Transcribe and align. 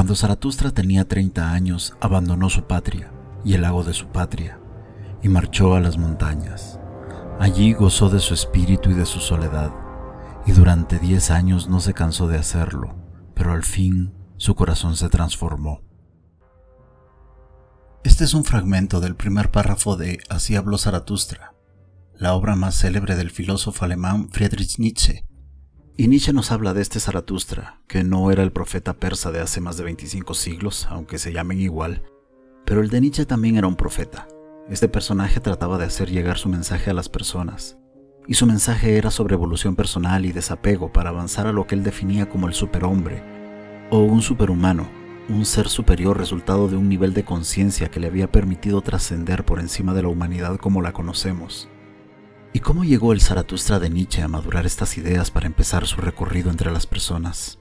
Cuando 0.00 0.16
Zaratustra 0.16 0.70
tenía 0.70 1.06
30 1.06 1.52
años, 1.52 1.94
abandonó 2.00 2.48
su 2.48 2.66
patria 2.66 3.12
y 3.44 3.52
el 3.52 3.60
lago 3.60 3.84
de 3.84 3.92
su 3.92 4.06
patria 4.06 4.58
y 5.22 5.28
marchó 5.28 5.74
a 5.74 5.80
las 5.80 5.98
montañas. 5.98 6.80
Allí 7.38 7.74
gozó 7.74 8.08
de 8.08 8.18
su 8.18 8.32
espíritu 8.32 8.88
y 8.88 8.94
de 8.94 9.04
su 9.04 9.20
soledad, 9.20 9.70
y 10.46 10.52
durante 10.52 10.98
10 10.98 11.30
años 11.32 11.68
no 11.68 11.80
se 11.80 11.92
cansó 11.92 12.28
de 12.28 12.38
hacerlo, 12.38 12.96
pero 13.34 13.52
al 13.52 13.62
fin 13.62 14.14
su 14.38 14.54
corazón 14.54 14.96
se 14.96 15.10
transformó. 15.10 15.82
Este 18.02 18.24
es 18.24 18.32
un 18.32 18.44
fragmento 18.44 19.00
del 19.00 19.16
primer 19.16 19.50
párrafo 19.50 19.98
de 19.98 20.20
Así 20.30 20.56
habló 20.56 20.78
Zaratustra, 20.78 21.52
la 22.14 22.32
obra 22.32 22.56
más 22.56 22.74
célebre 22.74 23.16
del 23.16 23.30
filósofo 23.30 23.84
alemán 23.84 24.30
Friedrich 24.30 24.78
Nietzsche. 24.78 25.26
Y 26.00 26.08
Nietzsche 26.08 26.32
nos 26.32 26.50
habla 26.50 26.72
de 26.72 26.80
este 26.80 26.98
Zaratustra, 26.98 27.78
que 27.86 28.04
no 28.04 28.30
era 28.30 28.42
el 28.42 28.52
profeta 28.52 28.94
persa 28.94 29.30
de 29.32 29.40
hace 29.40 29.60
más 29.60 29.76
de 29.76 29.84
25 29.84 30.32
siglos, 30.32 30.86
aunque 30.88 31.18
se 31.18 31.30
llamen 31.30 31.60
igual, 31.60 32.04
pero 32.64 32.80
el 32.80 32.88
de 32.88 33.02
Nietzsche 33.02 33.26
también 33.26 33.58
era 33.58 33.66
un 33.66 33.76
profeta. 33.76 34.26
Este 34.70 34.88
personaje 34.88 35.40
trataba 35.40 35.76
de 35.76 35.84
hacer 35.84 36.10
llegar 36.10 36.38
su 36.38 36.48
mensaje 36.48 36.88
a 36.88 36.94
las 36.94 37.10
personas, 37.10 37.76
y 38.26 38.32
su 38.32 38.46
mensaje 38.46 38.96
era 38.96 39.10
sobre 39.10 39.34
evolución 39.34 39.76
personal 39.76 40.24
y 40.24 40.32
desapego 40.32 40.90
para 40.90 41.10
avanzar 41.10 41.46
a 41.46 41.52
lo 41.52 41.66
que 41.66 41.74
él 41.74 41.82
definía 41.82 42.30
como 42.30 42.48
el 42.48 42.54
superhombre, 42.54 43.22
o 43.90 43.98
un 43.98 44.22
superhumano, 44.22 44.88
un 45.28 45.44
ser 45.44 45.68
superior 45.68 46.16
resultado 46.16 46.68
de 46.68 46.76
un 46.76 46.88
nivel 46.88 47.12
de 47.12 47.26
conciencia 47.26 47.90
que 47.90 48.00
le 48.00 48.06
había 48.06 48.32
permitido 48.32 48.80
trascender 48.80 49.44
por 49.44 49.60
encima 49.60 49.92
de 49.92 50.00
la 50.00 50.08
humanidad 50.08 50.56
como 50.56 50.80
la 50.80 50.94
conocemos. 50.94 51.68
¿Y 52.52 52.58
cómo 52.58 52.82
llegó 52.82 53.12
el 53.12 53.20
Zaratustra 53.20 53.78
de 53.78 53.90
Nietzsche 53.90 54.22
a 54.22 54.28
madurar 54.28 54.66
estas 54.66 54.98
ideas 54.98 55.30
para 55.30 55.46
empezar 55.46 55.86
su 55.86 56.00
recorrido 56.00 56.50
entre 56.50 56.72
las 56.72 56.84
personas? 56.84 57.58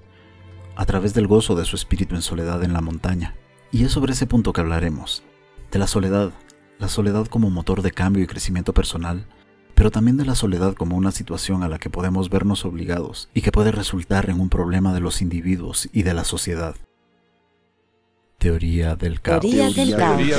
A 0.75 0.85
través 0.85 1.13
del 1.13 1.27
gozo 1.27 1.55
de 1.55 1.65
su 1.65 1.75
espíritu 1.75 2.15
en 2.15 2.23
soledad 2.23 2.63
en 2.63 2.73
la 2.73 2.81
montaña. 2.81 3.35
Y 3.71 3.83
es 3.83 3.91
sobre 3.91 4.13
ese 4.13 4.25
punto 4.25 4.51
que 4.51 4.61
hablaremos, 4.61 5.21
de 5.71 5.77
la 5.77 5.85
soledad, 5.85 6.31
la 6.79 6.87
soledad 6.87 7.27
como 7.27 7.51
motor 7.51 7.83
de 7.83 7.91
cambio 7.91 8.23
y 8.23 8.27
crecimiento 8.27 8.73
personal, 8.73 9.27
pero 9.75 9.91
también 9.91 10.17
de 10.17 10.25
la 10.25 10.33
soledad 10.33 10.73
como 10.73 10.97
una 10.97 11.11
situación 11.11 11.61
a 11.61 11.69
la 11.69 11.77
que 11.77 11.91
podemos 11.91 12.31
vernos 12.31 12.65
obligados 12.65 13.29
y 13.35 13.41
que 13.41 13.51
puede 13.51 13.71
resultar 13.71 14.27
en 14.31 14.39
un 14.39 14.49
problema 14.49 14.91
de 14.95 15.01
los 15.01 15.21
individuos 15.21 15.87
y 15.93 16.01
de 16.01 16.15
la 16.15 16.23
sociedad. 16.23 16.75
Teoría 18.39 18.95
del 18.95 19.19
caos. 19.19 19.41
Teoría 19.41 19.69
del 19.69 19.95
caos. 19.97 20.17
Teoría 20.17 20.37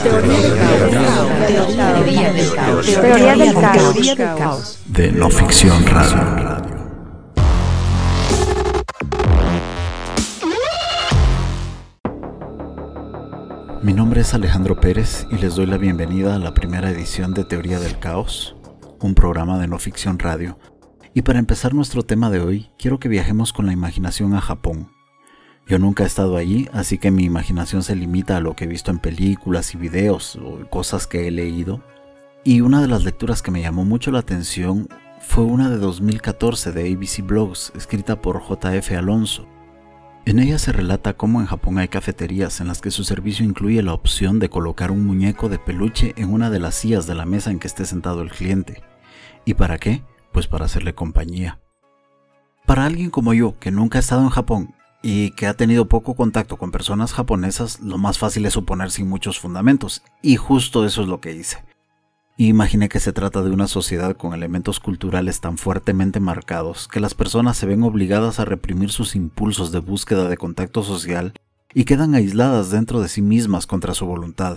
del 2.33 2.55
caos. 2.55 2.87
Teoría 2.87 3.37
del 3.37 3.55
caos. 4.17 4.81
De 4.87 5.13
no 5.13 5.29
ficción 5.29 5.85
radio. 5.85 6.23
Mi 13.83 13.93
nombre 13.93 14.23
es 14.23 14.33
Alejandro 14.33 14.81
Pérez 14.81 15.27
y 15.31 15.37
les 15.37 15.57
doy 15.57 15.67
la 15.67 15.77
bienvenida 15.77 16.37
a 16.37 16.39
la 16.39 16.55
primera 16.55 16.91
edición 16.91 17.35
de 17.35 17.45
Teoría 17.45 17.79
del 17.79 17.99
Caos, 17.99 18.57
un 19.01 19.15
programa 19.15 19.59
de 19.59 19.69
no 19.69 19.79
ficción 19.79 20.19
radio. 20.19 20.59
Y 21.13 21.21
para 21.21 21.39
empezar 21.39 21.75
nuestro 21.75 22.03
tema 22.03 22.31
de 22.31 22.41
hoy, 22.41 22.71
quiero 22.79 22.99
que 22.99 23.11
viajemos 23.11 23.53
con 23.53 23.67
la 23.67 23.75
imaginación 23.75 24.33
a 24.33 24.41
Japón, 24.41 24.89
yo 25.71 25.79
nunca 25.79 26.03
he 26.03 26.07
estado 26.09 26.37
allí, 26.37 26.69
así 26.73 26.99
que 26.99 27.13
mi 27.13 27.23
imaginación 27.23 27.85
se 27.85 27.95
limita 27.95 28.37
a 28.37 28.41
lo 28.41 28.57
que 28.57 28.65
he 28.65 28.67
visto 28.67 28.91
en 28.91 28.99
películas 28.99 29.73
y 29.73 29.79
videos 29.79 30.35
o 30.35 30.69
cosas 30.69 31.07
que 31.07 31.29
he 31.29 31.31
leído. 31.31 31.81
Y 32.43 32.61
una 32.61 32.81
de 32.83 32.89
las 32.89 33.05
lecturas 33.05 33.41
que 33.41 33.53
me 33.53 33.63
llamó 33.63 33.85
mucho 33.85 34.11
la 34.11 34.19
atención 34.19 34.89
fue 35.21 35.45
una 35.45 35.71
de 35.71 35.77
2014 35.77 36.73
de 36.73 36.93
ABC 36.93 37.25
Blogs, 37.25 37.73
escrita 37.77 38.21
por 38.21 38.43
JF 38.43 38.91
Alonso. 38.99 39.47
En 40.25 40.41
ella 40.41 40.59
se 40.59 40.73
relata 40.73 41.13
cómo 41.13 41.41
en 41.41 41.47
Japón 41.47 41.79
hay 41.79 41.87
cafeterías 41.87 42.61
en 42.61 42.67
las 42.67 42.81
que 42.81 42.91
su 42.91 43.05
servicio 43.05 43.45
incluye 43.45 43.81
la 43.85 43.95
opción 43.95 44.41
de 44.41 44.51
colocar 44.51 44.91
un 44.91 45.07
muñeco 45.07 45.49
de 45.49 45.61
peluche 45.61 46.15
en 46.17 46.33
una 46.33 46.51
de 46.51 46.59
las 46.59 46.75
sillas 46.75 47.07
de 47.07 47.15
la 47.15 47.27
mesa 47.27 47.53
en 47.53 47.61
que 47.61 47.69
esté 47.69 47.85
sentado 47.85 48.23
el 48.23 48.33
cliente. 48.33 48.83
¿Y 49.45 49.55
para 49.55 49.79
qué? 49.79 50.03
Pues 50.33 50.49
para 50.49 50.65
hacerle 50.65 50.97
compañía. 50.97 51.61
Para 52.67 52.87
alguien 52.87 53.11
como 53.11 53.35
yo, 53.35 53.57
que 53.61 53.71
nunca 53.71 53.99
ha 53.99 54.01
estado 54.01 54.23
en 54.23 54.31
Japón 54.31 54.75
y 55.03 55.31
que 55.33 55.47
ha 55.47 55.55
tenido 55.55 55.87
poco 55.87 56.15
contacto 56.15 56.57
con 56.57 56.71
personas 56.71 57.13
japonesas, 57.13 57.81
lo 57.81 57.99
más 57.99 58.19
fácil 58.19 58.47
es 58.47 58.55
suponer 58.55 58.91
sin 58.91 59.09
muchos 59.09 59.39
fundamentos, 59.39 60.03
y 60.23 60.37
justo 60.37 60.85
eso 60.85 61.03
es 61.03 61.09
lo 61.09 61.21
que 61.21 61.35
hice. 61.35 61.65
Imaginé 62.37 62.89
que 62.89 63.01
se 63.01 63.13
trata 63.13 63.43
de 63.43 63.51
una 63.51 63.67
sociedad 63.67 64.17
con 64.17 64.33
elementos 64.33 64.81
culturales 64.81 65.41
tan 65.41 65.59
fuertemente 65.59 66.21
marcados 66.21 66.89
que 66.89 66.99
las 66.99 67.13
personas 67.13 67.59
se 67.59 67.67
ven 67.67 67.83
obligadas 67.83 68.41
a 68.41 68.47
reprimir 68.47 68.91
sus 68.91 69.15
impulsos 69.15 69.73
de 69.73 69.81
búsqueda 69.81 70.27
de 70.27 70.39
contacto 70.39 70.83
social 70.83 71.35
y 71.75 71.85
quedan 71.85 72.15
aisladas 72.15 72.71
dentro 72.71 73.03
de 73.03 73.11
sí 73.11 73.21
mismas 73.21 73.67
contra 73.67 73.93
su 73.93 74.07
voluntad. 74.07 74.57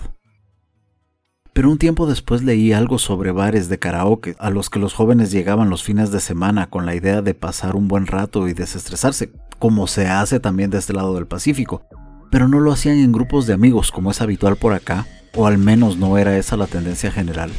Pero 1.54 1.70
un 1.70 1.78
tiempo 1.78 2.08
después 2.08 2.42
leí 2.42 2.72
algo 2.72 2.98
sobre 2.98 3.30
bares 3.30 3.68
de 3.68 3.78
karaoke 3.78 4.34
a 4.40 4.50
los 4.50 4.70
que 4.70 4.80
los 4.80 4.92
jóvenes 4.92 5.30
llegaban 5.30 5.70
los 5.70 5.84
fines 5.84 6.10
de 6.10 6.18
semana 6.18 6.68
con 6.68 6.84
la 6.84 6.96
idea 6.96 7.22
de 7.22 7.32
pasar 7.32 7.76
un 7.76 7.86
buen 7.86 8.08
rato 8.08 8.48
y 8.48 8.54
desestresarse, 8.54 9.30
como 9.60 9.86
se 9.86 10.08
hace 10.08 10.40
también 10.40 10.70
de 10.70 10.78
este 10.78 10.92
lado 10.92 11.14
del 11.14 11.28
Pacífico, 11.28 11.86
pero 12.28 12.48
no 12.48 12.58
lo 12.58 12.72
hacían 12.72 12.98
en 12.98 13.12
grupos 13.12 13.46
de 13.46 13.52
amigos 13.52 13.92
como 13.92 14.10
es 14.10 14.20
habitual 14.20 14.56
por 14.56 14.72
acá, 14.72 15.06
o 15.32 15.46
al 15.46 15.58
menos 15.58 15.96
no 15.96 16.18
era 16.18 16.36
esa 16.36 16.56
la 16.56 16.66
tendencia 16.66 17.12
general. 17.12 17.52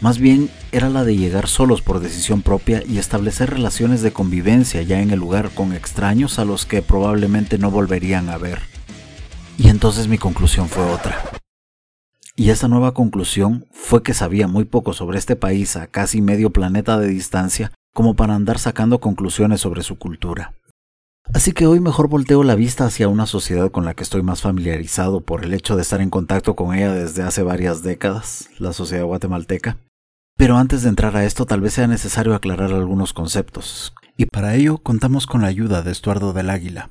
Más 0.00 0.18
bien 0.18 0.48
era 0.72 0.88
la 0.88 1.04
de 1.04 1.14
llegar 1.14 1.46
solos 1.46 1.82
por 1.82 2.00
decisión 2.00 2.40
propia 2.40 2.82
y 2.88 2.96
establecer 2.96 3.50
relaciones 3.50 4.00
de 4.00 4.14
convivencia 4.14 4.80
ya 4.80 5.02
en 5.02 5.10
el 5.10 5.20
lugar 5.20 5.50
con 5.50 5.74
extraños 5.74 6.38
a 6.38 6.46
los 6.46 6.64
que 6.64 6.80
probablemente 6.80 7.58
no 7.58 7.70
volverían 7.70 8.30
a 8.30 8.38
ver. 8.38 8.60
Y 9.58 9.68
entonces 9.68 10.08
mi 10.08 10.16
conclusión 10.16 10.70
fue 10.70 10.84
otra. 10.84 11.41
Y 12.34 12.50
esa 12.50 12.66
nueva 12.66 12.94
conclusión 12.94 13.66
fue 13.72 14.02
que 14.02 14.14
sabía 14.14 14.48
muy 14.48 14.64
poco 14.64 14.94
sobre 14.94 15.18
este 15.18 15.36
país 15.36 15.76
a 15.76 15.86
casi 15.86 16.22
medio 16.22 16.50
planeta 16.50 16.98
de 16.98 17.08
distancia 17.08 17.72
como 17.92 18.14
para 18.14 18.34
andar 18.34 18.58
sacando 18.58 19.00
conclusiones 19.00 19.60
sobre 19.60 19.82
su 19.82 19.98
cultura. 19.98 20.54
Así 21.34 21.52
que 21.52 21.66
hoy 21.66 21.78
mejor 21.80 22.08
volteo 22.08 22.42
la 22.42 22.54
vista 22.54 22.84
hacia 22.84 23.08
una 23.08 23.26
sociedad 23.26 23.70
con 23.70 23.84
la 23.84 23.94
que 23.94 24.02
estoy 24.02 24.22
más 24.22 24.40
familiarizado 24.40 25.20
por 25.20 25.44
el 25.44 25.54
hecho 25.54 25.76
de 25.76 25.82
estar 25.82 26.00
en 26.00 26.10
contacto 26.10 26.56
con 26.56 26.74
ella 26.74 26.92
desde 26.92 27.22
hace 27.22 27.42
varias 27.42 27.82
décadas, 27.82 28.48
la 28.58 28.72
sociedad 28.72 29.04
guatemalteca. 29.04 29.76
Pero 30.36 30.56
antes 30.56 30.82
de 30.82 30.88
entrar 30.88 31.16
a 31.16 31.24
esto 31.24 31.46
tal 31.46 31.60
vez 31.60 31.74
sea 31.74 31.86
necesario 31.86 32.34
aclarar 32.34 32.72
algunos 32.72 33.12
conceptos, 33.12 33.94
y 34.16 34.26
para 34.26 34.54
ello 34.54 34.78
contamos 34.78 35.26
con 35.26 35.42
la 35.42 35.48
ayuda 35.48 35.82
de 35.82 35.92
Estuardo 35.92 36.32
del 36.32 36.50
Águila. 36.50 36.90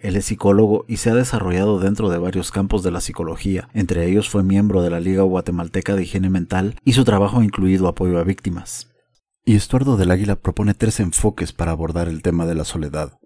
Él 0.00 0.16
es 0.16 0.24
psicólogo 0.24 0.86
y 0.88 0.96
se 0.96 1.10
ha 1.10 1.14
desarrollado 1.14 1.78
dentro 1.78 2.08
de 2.08 2.18
varios 2.18 2.50
campos 2.50 2.82
de 2.82 2.90
la 2.90 3.02
psicología, 3.02 3.68
entre 3.74 4.06
ellos 4.06 4.30
fue 4.30 4.42
miembro 4.42 4.82
de 4.82 4.88
la 4.88 4.98
Liga 4.98 5.22
Guatemalteca 5.22 5.94
de 5.94 6.04
Higiene 6.04 6.30
Mental 6.30 6.76
y 6.84 6.94
su 6.94 7.04
trabajo 7.04 7.40
ha 7.40 7.44
incluido 7.44 7.86
apoyo 7.86 8.18
a 8.18 8.24
víctimas. 8.24 8.90
Y 9.44 9.56
Estuardo 9.56 9.98
del 9.98 10.10
Águila 10.10 10.36
propone 10.36 10.72
tres 10.72 11.00
enfoques 11.00 11.52
para 11.52 11.72
abordar 11.72 12.08
el 12.08 12.22
tema 12.22 12.46
de 12.46 12.54
la 12.54 12.64
soledad. 12.64 13.18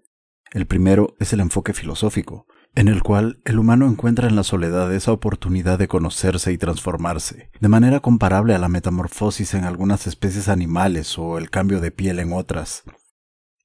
El 0.51 0.67
primero 0.67 1.15
es 1.19 1.31
el 1.31 1.39
enfoque 1.39 1.73
filosófico, 1.73 2.45
en 2.75 2.89
el 2.89 3.03
cual 3.03 3.39
el 3.45 3.57
humano 3.57 3.87
encuentra 3.87 4.27
en 4.27 4.35
la 4.35 4.43
soledad 4.43 4.93
esa 4.93 5.13
oportunidad 5.13 5.79
de 5.79 5.87
conocerse 5.87 6.51
y 6.51 6.57
transformarse, 6.57 7.51
de 7.59 7.67
manera 7.69 8.01
comparable 8.01 8.53
a 8.53 8.59
la 8.59 8.67
metamorfosis 8.67 9.53
en 9.53 9.63
algunas 9.63 10.07
especies 10.07 10.49
animales 10.49 11.17
o 11.17 11.37
el 11.37 11.49
cambio 11.49 11.79
de 11.79 11.91
piel 11.91 12.19
en 12.19 12.33
otras. 12.33 12.83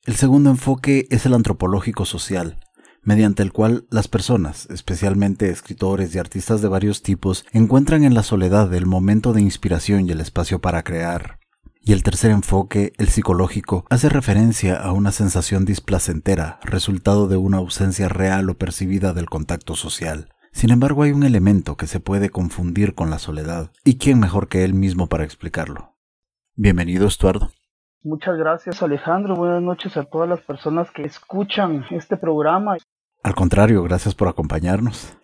El 0.04 0.16
segundo 0.16 0.50
enfoque 0.50 1.06
es 1.10 1.26
el 1.26 1.34
antropológico 1.34 2.04
social, 2.04 2.58
mediante 3.02 3.42
el 3.42 3.52
cual 3.52 3.86
las 3.90 4.08
personas, 4.08 4.66
especialmente 4.70 5.50
escritores 5.50 6.14
y 6.14 6.18
artistas 6.18 6.62
de 6.62 6.68
varios 6.68 7.02
tipos, 7.02 7.44
encuentran 7.52 8.04
en 8.04 8.14
la 8.14 8.22
soledad 8.22 8.72
el 8.74 8.86
momento 8.86 9.32
de 9.32 9.42
inspiración 9.42 10.08
y 10.08 10.12
el 10.12 10.20
espacio 10.20 10.60
para 10.60 10.82
crear. 10.82 11.38
Y 11.82 11.92
el 11.92 12.02
tercer 12.02 12.30
enfoque, 12.30 12.92
el 12.98 13.08
psicológico, 13.08 13.86
hace 13.88 14.08
referencia 14.10 14.76
a 14.76 14.92
una 14.92 15.12
sensación 15.12 15.64
displacentera, 15.64 16.60
resultado 16.62 17.26
de 17.26 17.36
una 17.36 17.56
ausencia 17.56 18.08
real 18.08 18.50
o 18.50 18.58
percibida 18.58 19.14
del 19.14 19.30
contacto 19.30 19.74
social. 19.74 20.28
Sin 20.52 20.70
embargo, 20.70 21.04
hay 21.04 21.12
un 21.12 21.22
elemento 21.22 21.76
que 21.76 21.86
se 21.86 22.00
puede 22.00 22.28
confundir 22.28 22.94
con 22.94 23.08
la 23.08 23.18
soledad, 23.18 23.72
y 23.84 23.96
quién 23.96 24.18
mejor 24.18 24.48
que 24.48 24.64
él 24.64 24.74
mismo 24.74 25.06
para 25.06 25.24
explicarlo. 25.24 25.96
Bienvenido, 26.54 27.06
Estuardo. 27.06 27.52
Muchas 28.02 28.38
gracias, 28.38 28.82
Alejandro. 28.82 29.36
Buenas 29.36 29.60
noches 29.60 29.96
a 29.98 30.04
todas 30.04 30.26
las 30.26 30.40
personas 30.40 30.90
que 30.90 31.02
escuchan 31.02 31.84
este 31.90 32.16
programa. 32.16 32.78
Al 33.22 33.34
contrario, 33.34 33.82
gracias 33.82 34.14
por 34.14 34.28
acompañarnos. 34.28 35.18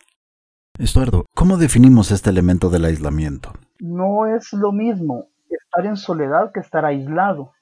Estuardo, 0.78 1.24
¿cómo 1.34 1.56
definimos 1.56 2.10
este 2.10 2.28
elemento 2.28 2.68
del 2.68 2.84
aislamiento? 2.84 3.52
No 3.80 4.26
es 4.26 4.52
lo 4.52 4.72
mismo 4.72 5.28
estar 5.48 5.86
en 5.86 5.96
soledad 5.96 6.52
que 6.52 6.60
estar 6.60 6.84
aislado. 6.84 7.52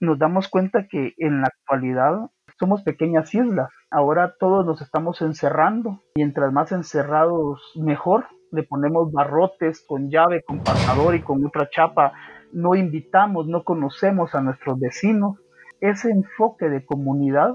Nos 0.00 0.18
damos 0.18 0.48
cuenta 0.48 0.86
que 0.86 1.14
en 1.16 1.40
la 1.40 1.46
actualidad 1.46 2.30
somos 2.58 2.82
pequeñas 2.82 3.34
islas. 3.34 3.70
Ahora 3.90 4.34
todos 4.38 4.66
nos 4.66 4.82
estamos 4.82 5.22
encerrando. 5.22 6.02
Mientras 6.14 6.52
más 6.52 6.72
encerrados, 6.72 7.62
mejor. 7.76 8.26
Le 8.50 8.64
ponemos 8.64 9.10
barrotes 9.12 9.82
con 9.88 10.10
llave, 10.10 10.42
con 10.46 10.62
pasador 10.62 11.14
y 11.14 11.22
con 11.22 11.42
otra 11.46 11.70
chapa. 11.70 12.12
No 12.52 12.74
invitamos, 12.74 13.46
no 13.46 13.64
conocemos 13.64 14.34
a 14.34 14.40
nuestros 14.40 14.78
vecinos. 14.78 15.38
Ese 15.80 16.10
enfoque 16.10 16.68
de 16.68 16.84
comunidad 16.84 17.54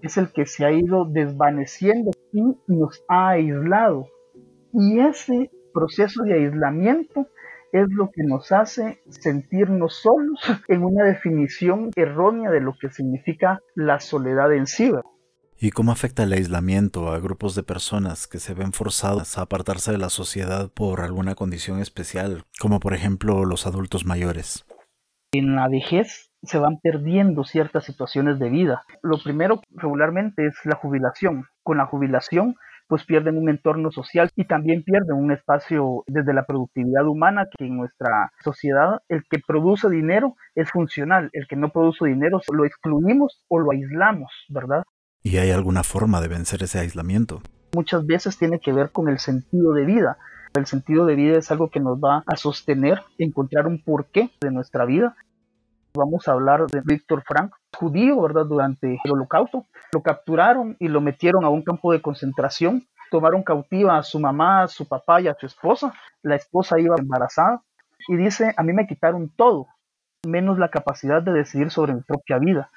es 0.00 0.16
el 0.16 0.32
que 0.32 0.46
se 0.46 0.64
ha 0.64 0.72
ido 0.72 1.04
desvaneciendo. 1.04 2.10
y 2.32 2.42
nos 2.66 3.04
ha 3.08 3.30
aislado. 3.30 4.06
Y 4.72 5.00
ese 5.00 5.50
proceso 5.72 6.22
de 6.24 6.34
aislamiento 6.34 7.26
es 7.72 7.86
lo 7.90 8.10
que 8.10 8.22
nos 8.22 8.52
hace 8.52 9.00
sentirnos 9.08 9.94
solos 10.02 10.40
en 10.68 10.84
una 10.84 11.04
definición 11.04 11.90
errónea 11.96 12.50
de 12.50 12.60
lo 12.60 12.74
que 12.78 12.90
significa 12.90 13.60
la 13.74 13.98
soledad 14.00 14.52
en 14.52 14.66
sí. 14.66 14.92
¿Y 15.64 15.70
cómo 15.70 15.92
afecta 15.92 16.24
el 16.24 16.32
aislamiento 16.32 17.12
a 17.12 17.20
grupos 17.20 17.54
de 17.54 17.62
personas 17.62 18.26
que 18.26 18.40
se 18.40 18.52
ven 18.52 18.72
forzadas 18.72 19.38
a 19.38 19.42
apartarse 19.42 19.92
de 19.92 19.98
la 19.98 20.08
sociedad 20.08 20.68
por 20.74 21.02
alguna 21.02 21.36
condición 21.36 21.78
especial, 21.78 22.42
como 22.60 22.80
por 22.80 22.94
ejemplo 22.94 23.44
los 23.44 23.64
adultos 23.64 24.04
mayores? 24.04 24.66
En 25.30 25.54
la 25.54 25.68
vejez 25.68 26.32
se 26.42 26.58
van 26.58 26.80
perdiendo 26.82 27.44
ciertas 27.44 27.84
situaciones 27.84 28.40
de 28.40 28.50
vida. 28.50 28.82
Lo 29.02 29.22
primero 29.22 29.60
regularmente 29.70 30.48
es 30.48 30.56
la 30.64 30.74
jubilación. 30.74 31.46
Con 31.62 31.76
la 31.76 31.86
jubilación 31.86 32.56
pues 32.88 33.04
pierden 33.04 33.38
un 33.38 33.48
entorno 33.48 33.92
social 33.92 34.30
y 34.34 34.44
también 34.44 34.82
pierden 34.82 35.16
un 35.16 35.30
espacio 35.30 36.02
desde 36.08 36.34
la 36.34 36.44
productividad 36.44 37.06
humana 37.06 37.46
que 37.56 37.66
en 37.66 37.76
nuestra 37.76 38.32
sociedad 38.42 38.98
el 39.08 39.22
que 39.30 39.38
produce 39.46 39.88
dinero 39.88 40.34
es 40.56 40.70
funcional, 40.70 41.30
el 41.32 41.46
que 41.46 41.56
no 41.56 41.70
produce 41.70 42.06
dinero 42.06 42.40
lo 42.52 42.64
excluimos 42.64 43.44
o 43.48 43.60
lo 43.60 43.70
aislamos, 43.70 44.30
¿verdad? 44.48 44.82
¿Y 45.24 45.36
hay 45.36 45.52
alguna 45.52 45.84
forma 45.84 46.20
de 46.20 46.26
vencer 46.26 46.64
ese 46.64 46.80
aislamiento? 46.80 47.42
Muchas 47.74 48.04
veces 48.04 48.36
tiene 48.36 48.58
que 48.58 48.72
ver 48.72 48.90
con 48.90 49.08
el 49.08 49.20
sentido 49.20 49.72
de 49.72 49.84
vida. 49.84 50.18
El 50.52 50.66
sentido 50.66 51.06
de 51.06 51.14
vida 51.14 51.38
es 51.38 51.50
algo 51.52 51.70
que 51.70 51.78
nos 51.78 51.98
va 51.98 52.24
a 52.26 52.36
sostener, 52.36 53.02
encontrar 53.18 53.68
un 53.68 53.82
porqué 53.82 54.30
de 54.40 54.50
nuestra 54.50 54.84
vida. 54.84 55.14
Vamos 55.94 56.26
a 56.26 56.32
hablar 56.32 56.66
de 56.66 56.80
Víctor 56.84 57.22
Frank, 57.24 57.52
judío, 57.72 58.20
¿verdad? 58.20 58.46
Durante 58.46 58.98
el 59.04 59.12
holocausto. 59.12 59.64
Lo 59.92 60.02
capturaron 60.02 60.76
y 60.80 60.88
lo 60.88 61.00
metieron 61.00 61.44
a 61.44 61.50
un 61.50 61.62
campo 61.62 61.92
de 61.92 62.02
concentración. 62.02 62.88
Tomaron 63.10 63.44
cautiva 63.44 63.98
a 63.98 64.02
su 64.02 64.18
mamá, 64.18 64.64
a 64.64 64.68
su 64.68 64.88
papá 64.88 65.20
y 65.20 65.28
a 65.28 65.36
su 65.38 65.46
esposa. 65.46 65.94
La 66.22 66.34
esposa 66.34 66.80
iba 66.80 66.96
embarazada 66.98 67.62
y 68.08 68.16
dice, 68.16 68.52
a 68.56 68.62
mí 68.64 68.72
me 68.72 68.88
quitaron 68.88 69.30
todo, 69.36 69.68
menos 70.26 70.58
la 70.58 70.70
capacidad 70.70 71.22
de 71.22 71.32
decidir 71.32 71.70
sobre 71.70 71.94
mi 71.94 72.00
propia 72.00 72.38
vida. 72.38 72.70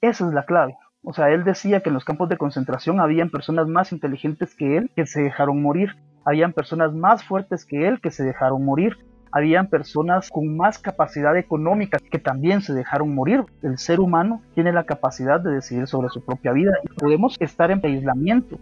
Esa 0.00 0.26
es 0.26 0.34
la 0.34 0.44
clave. 0.44 0.76
O 1.04 1.12
sea, 1.12 1.30
él 1.30 1.44
decía 1.44 1.80
que 1.80 1.90
en 1.90 1.94
los 1.94 2.04
campos 2.04 2.30
de 2.30 2.38
concentración 2.38 2.98
habían 2.98 3.28
personas 3.28 3.68
más 3.68 3.92
inteligentes 3.92 4.54
que 4.54 4.78
él 4.78 4.90
que 4.96 5.06
se 5.06 5.22
dejaron 5.22 5.60
morir. 5.62 5.96
Habían 6.24 6.54
personas 6.54 6.94
más 6.94 7.22
fuertes 7.22 7.66
que 7.66 7.86
él 7.86 8.00
que 8.00 8.10
se 8.10 8.24
dejaron 8.24 8.64
morir. 8.64 8.96
Habían 9.30 9.66
personas 9.66 10.30
con 10.30 10.56
más 10.56 10.78
capacidad 10.78 11.36
económica 11.36 11.98
que 11.98 12.18
también 12.18 12.62
se 12.62 12.72
dejaron 12.72 13.14
morir. 13.14 13.44
El 13.62 13.78
ser 13.78 14.00
humano 14.00 14.40
tiene 14.54 14.72
la 14.72 14.84
capacidad 14.84 15.40
de 15.40 15.50
decidir 15.50 15.86
sobre 15.88 16.08
su 16.08 16.24
propia 16.24 16.52
vida 16.52 16.72
y 16.82 16.94
podemos 16.94 17.36
estar 17.38 17.70
en 17.70 17.84
aislamiento, 17.84 18.58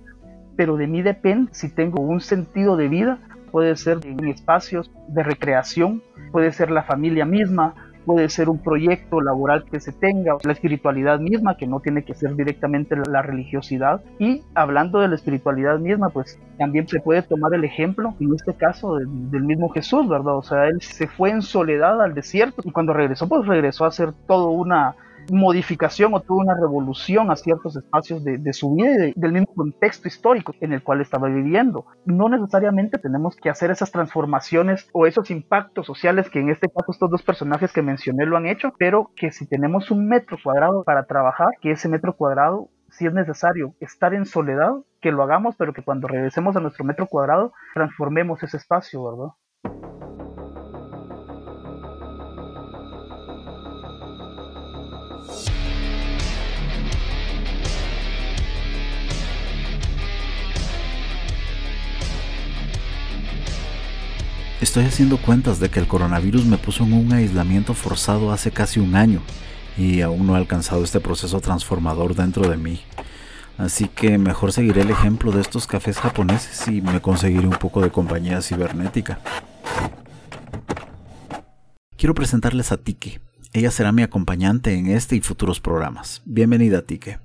pero 0.56 0.76
de 0.76 0.88
mí 0.88 1.02
depende 1.02 1.52
si 1.54 1.72
tengo 1.72 2.00
un 2.00 2.20
sentido 2.20 2.76
de 2.76 2.88
vida. 2.88 3.18
Puede 3.52 3.76
ser 3.76 3.98
en 4.04 4.26
espacios 4.26 4.90
de 5.08 5.22
recreación, 5.22 6.02
puede 6.32 6.52
ser 6.52 6.70
la 6.70 6.82
familia 6.84 7.26
misma, 7.26 7.74
puede 8.04 8.28
ser 8.28 8.48
un 8.48 8.58
proyecto 8.58 9.20
laboral 9.20 9.64
que 9.64 9.80
se 9.80 9.92
tenga, 9.92 10.36
la 10.42 10.52
espiritualidad 10.52 11.20
misma, 11.20 11.56
que 11.56 11.66
no 11.66 11.80
tiene 11.80 12.04
que 12.04 12.14
ser 12.14 12.34
directamente 12.34 12.96
la 12.96 13.22
religiosidad. 13.22 14.02
Y 14.18 14.42
hablando 14.54 15.00
de 15.00 15.08
la 15.08 15.14
espiritualidad 15.14 15.78
misma, 15.78 16.10
pues 16.10 16.38
también 16.58 16.86
se 16.88 17.00
puede 17.00 17.22
tomar 17.22 17.54
el 17.54 17.64
ejemplo, 17.64 18.14
en 18.20 18.34
este 18.34 18.54
caso, 18.54 18.96
del, 18.96 19.42
mismo 19.42 19.68
Jesús, 19.70 20.08
¿verdad? 20.08 20.36
O 20.36 20.42
sea, 20.42 20.66
él 20.66 20.80
se 20.80 21.06
fue 21.06 21.30
en 21.30 21.42
soledad 21.42 22.00
al 22.00 22.14
desierto 22.14 22.62
y 22.64 22.70
cuando 22.70 22.92
regresó, 22.92 23.28
pues 23.28 23.46
regresó 23.46 23.84
a 23.84 23.88
hacer 23.88 24.12
todo 24.26 24.50
una 24.50 24.94
modificación 25.30 26.14
o 26.14 26.20
toda 26.20 26.42
una 26.42 26.54
revolución 26.54 27.30
a 27.30 27.36
ciertos 27.36 27.76
espacios 27.76 28.24
de, 28.24 28.52
su 28.52 28.74
vida 28.74 29.06
y 29.06 29.12
del 29.16 29.32
mismo 29.32 29.54
contexto 29.54 30.08
histórico 30.08 30.54
en 30.60 30.72
el 30.72 30.82
cual 30.82 31.00
estaba 31.00 31.28
viviendo. 31.28 31.86
No 32.04 32.28
necesariamente 32.28 32.98
tenemos 32.98 33.36
que 33.36 33.50
hacer 33.50 33.70
esas 33.70 33.90
transformaciones 33.90 34.88
o 34.92 35.06
esos 35.06 35.30
impactos 35.30 35.86
sociales 35.86 36.28
que 36.28 36.40
en 36.40 36.50
este 36.50 36.68
caso 36.68 36.92
estos 36.92 37.10
dos 37.10 37.22
personajes 37.22 37.72
que 37.72 37.82
mencioné 37.82 38.26
lo 38.26 38.36
han 38.36 38.46
hecho, 38.46 38.72
pero 38.78 39.10
que 39.16 39.30
si 39.30 39.46
tenemos 39.46 39.90
un 39.90 40.06
metro 40.06 40.36
cuadrado 40.42 40.84
para 40.84 41.06
trabajar, 41.06 41.48
que 41.60 41.72
ese 41.72 41.88
metro 41.88 42.16
cuadrado 42.16 42.68
si 42.92 43.06
es 43.06 43.14
necesario 43.14 43.74
estar 43.80 44.12
en 44.12 44.26
soledad, 44.26 44.72
que 45.00 45.12
lo 45.12 45.22
hagamos, 45.22 45.56
pero 45.56 45.72
que 45.72 45.82
cuando 45.82 46.08
regresemos 46.08 46.56
a 46.56 46.60
nuestro 46.60 46.84
metro 46.84 47.06
cuadrado 47.06 47.52
transformemos 47.74 48.42
ese 48.42 48.58
espacio, 48.58 49.02
¿verdad? 49.04 49.32
Estoy 64.62 64.84
haciendo 64.84 65.20
cuentas 65.20 65.58
de 65.58 65.70
que 65.70 65.80
el 65.80 65.88
coronavirus 65.88 66.44
me 66.44 66.56
puso 66.56 66.84
en 66.84 66.92
un 66.92 67.12
aislamiento 67.12 67.74
forzado 67.74 68.30
hace 68.30 68.52
casi 68.52 68.78
un 68.78 68.94
año 68.94 69.20
y 69.76 70.02
aún 70.02 70.24
no 70.24 70.36
he 70.36 70.38
alcanzado 70.38 70.84
este 70.84 71.00
proceso 71.00 71.40
transformador 71.40 72.14
dentro 72.14 72.48
de 72.48 72.56
mí. 72.56 72.80
Así 73.58 73.88
que 73.88 74.18
mejor 74.18 74.52
seguiré 74.52 74.82
el 74.82 74.90
ejemplo 74.90 75.32
de 75.32 75.40
estos 75.40 75.66
cafés 75.66 75.98
japoneses 75.98 76.68
y 76.68 76.80
me 76.80 77.00
conseguiré 77.00 77.48
un 77.48 77.58
poco 77.58 77.80
de 77.80 77.90
compañía 77.90 78.40
cibernética. 78.40 79.18
Quiero 81.96 82.14
presentarles 82.14 82.70
a 82.70 82.76
Tike. 82.76 83.20
Ella 83.52 83.72
será 83.72 83.90
mi 83.90 84.04
acompañante 84.04 84.74
en 84.74 84.86
este 84.86 85.16
y 85.16 85.22
futuros 85.22 85.58
programas. 85.58 86.22
Bienvenida, 86.24 86.82
Tike. 86.82 87.18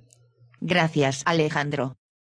Gracias, 0.59 1.21
Alejandro. 1.27 1.93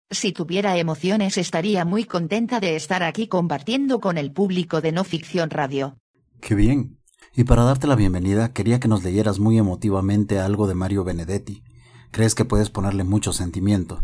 Si 0.09 0.31
tuviera 0.31 0.77
emociones 0.77 1.37
estaría 1.37 1.85
muy 1.85 2.03
contenta 2.05 2.59
de 2.59 2.75
estar 2.75 3.03
aquí 3.03 3.27
compartiendo 3.27 3.99
con 3.99 4.17
el 4.17 4.31
público 4.31 4.81
de 4.81 4.91
No 4.91 5.03
Ficción 5.03 5.49
Radio. 5.49 5.97
Qué 6.39 6.55
bien. 6.55 6.99
Y 7.35 7.45
para 7.45 7.63
darte 7.63 7.87
la 7.87 7.95
bienvenida, 7.95 8.53
quería 8.53 8.79
que 8.79 8.87
nos 8.87 9.03
leyeras 9.03 9.39
muy 9.39 9.57
emotivamente 9.57 10.39
algo 10.39 10.67
de 10.67 10.75
Mario 10.75 11.03
Benedetti. 11.03 11.63
¿Crees 12.11 12.35
que 12.35 12.45
puedes 12.45 12.69
ponerle 12.69 13.03
mucho 13.03 13.33
sentimiento? 13.33 14.03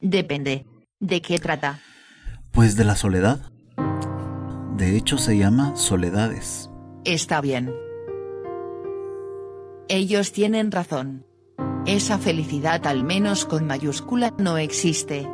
Depende. 0.00 0.66
¿De 0.98 1.22
qué 1.22 1.38
trata? 1.38 1.80
Pues 2.50 2.74
de 2.74 2.84
la 2.84 2.96
soledad. 2.96 3.52
De 4.76 4.96
hecho 4.96 5.18
se 5.18 5.38
llama 5.38 5.76
Soledades. 5.76 6.70
Está 7.04 7.40
bien. 7.40 7.72
Ellos 9.88 10.32
tienen 10.32 10.72
razón. 10.72 11.25
Esa 11.86 12.18
felicidad 12.18 12.84
al 12.88 13.04
menos 13.04 13.44
con 13.44 13.64
mayúscula 13.64 14.34
no 14.38 14.58
existe. 14.58 15.30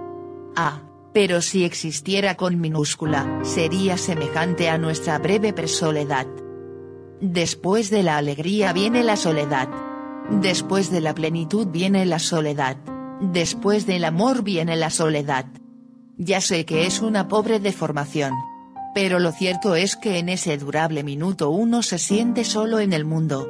Ah, 0.54 0.82
pero 1.14 1.40
si 1.40 1.64
existiera 1.64 2.36
con 2.36 2.60
minúscula, 2.60 3.40
sería 3.42 3.96
semejante 3.96 4.68
a 4.68 4.76
nuestra 4.76 5.18
breve 5.18 5.54
presoledad. 5.54 6.26
Después 7.22 7.88
de 7.88 8.02
la 8.02 8.18
alegría 8.18 8.74
viene 8.74 9.02
la 9.02 9.16
soledad. 9.16 9.68
Después 10.30 10.90
de 10.90 11.00
la 11.00 11.14
plenitud 11.14 11.68
viene 11.68 12.04
la 12.04 12.18
soledad. 12.18 12.76
Después 13.20 13.86
del 13.86 14.04
amor 14.04 14.42
viene 14.42 14.76
la 14.76 14.90
soledad. 14.90 15.46
Ya 16.18 16.42
sé 16.42 16.66
que 16.66 16.84
es 16.84 17.00
una 17.00 17.28
pobre 17.28 17.60
deformación. 17.60 18.34
Pero 18.94 19.20
lo 19.20 19.32
cierto 19.32 19.74
es 19.74 19.96
que 19.96 20.18
en 20.18 20.28
ese 20.28 20.58
durable 20.58 21.02
minuto 21.02 21.48
uno 21.48 21.82
se 21.82 21.96
siente 21.96 22.44
solo 22.44 22.78
en 22.78 22.92
el 22.92 23.06
mundo. 23.06 23.48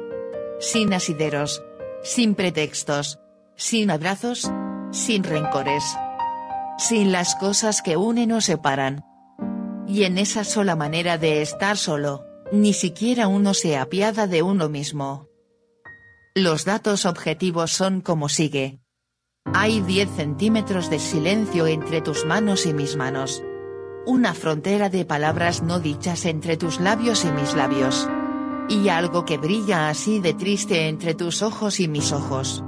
Sin 0.61 0.93
asideros. 0.93 1.61
Sin 2.03 2.35
pretextos. 2.35 3.19
Sin 3.55 3.89
abrazos. 3.89 4.51
Sin 4.91 5.23
rencores 5.23 5.83
sin 6.77 7.11
las 7.11 7.35
cosas 7.35 7.81
que 7.81 7.97
unen 7.97 8.31
o 8.31 8.41
separan. 8.41 9.05
Y 9.87 10.03
en 10.03 10.17
esa 10.17 10.43
sola 10.43 10.75
manera 10.75 11.17
de 11.17 11.41
estar 11.41 11.77
solo, 11.77 12.25
ni 12.51 12.73
siquiera 12.73 13.27
uno 13.27 13.53
se 13.53 13.77
apiada 13.77 14.27
de 14.27 14.41
uno 14.41 14.69
mismo. 14.69 15.29
Los 16.35 16.65
datos 16.65 17.05
objetivos 17.05 17.71
son 17.71 18.01
como 18.01 18.29
sigue. 18.29 18.79
Hay 19.53 19.81
10 19.81 20.09
centímetros 20.15 20.89
de 20.89 20.99
silencio 20.99 21.67
entre 21.67 22.01
tus 22.01 22.25
manos 22.25 22.65
y 22.65 22.73
mis 22.73 22.95
manos. 22.95 23.43
Una 24.05 24.33
frontera 24.33 24.89
de 24.89 25.05
palabras 25.05 25.61
no 25.61 25.79
dichas 25.79 26.25
entre 26.25 26.57
tus 26.57 26.79
labios 26.79 27.23
y 27.23 27.31
mis 27.31 27.53
labios. 27.53 28.09
Y 28.69 28.89
algo 28.89 29.25
que 29.25 29.37
brilla 29.37 29.89
así 29.89 30.19
de 30.19 30.33
triste 30.33 30.87
entre 30.87 31.13
tus 31.13 31.41
ojos 31.41 31.79
y 31.79 31.87
mis 31.87 32.11
ojos. 32.11 32.63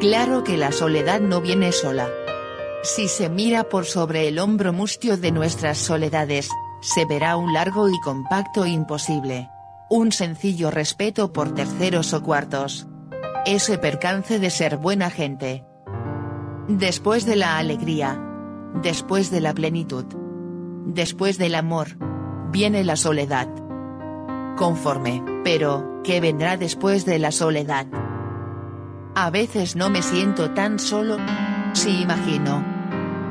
Claro 0.00 0.44
que 0.44 0.56
la 0.56 0.70
soledad 0.70 1.20
no 1.20 1.40
viene 1.40 1.72
sola. 1.72 2.08
Si 2.82 3.08
se 3.08 3.28
mira 3.28 3.64
por 3.64 3.84
sobre 3.84 4.28
el 4.28 4.38
hombro 4.38 4.72
mustio 4.72 5.16
de 5.16 5.32
nuestras 5.32 5.78
soledades, 5.78 6.48
se 6.80 7.04
verá 7.04 7.36
un 7.36 7.52
largo 7.52 7.88
y 7.88 7.98
compacto 8.00 8.64
imposible. 8.64 9.50
Un 9.90 10.12
sencillo 10.12 10.70
respeto 10.70 11.32
por 11.32 11.54
terceros 11.54 12.12
o 12.14 12.22
cuartos. 12.22 12.86
Ese 13.46 13.78
percance 13.78 14.38
de 14.38 14.50
ser 14.50 14.76
buena 14.76 15.10
gente. 15.10 15.64
Después 16.68 17.26
de 17.26 17.34
la 17.34 17.58
alegría. 17.58 18.22
Después 18.82 19.30
de 19.30 19.40
la 19.40 19.54
plenitud. 19.54 20.04
Después 20.86 21.38
del 21.38 21.56
amor. 21.56 21.96
Viene 22.52 22.84
la 22.84 22.96
soledad. 22.96 23.48
Conforme, 24.58 25.22
pero, 25.44 26.00
¿qué 26.02 26.20
vendrá 26.20 26.56
después 26.56 27.06
de 27.06 27.20
la 27.20 27.30
soledad? 27.30 27.86
A 29.14 29.30
veces 29.30 29.76
no 29.76 29.88
me 29.88 30.02
siento 30.02 30.50
tan 30.50 30.80
solo, 30.80 31.16
si 31.74 32.02
imagino. 32.02 32.64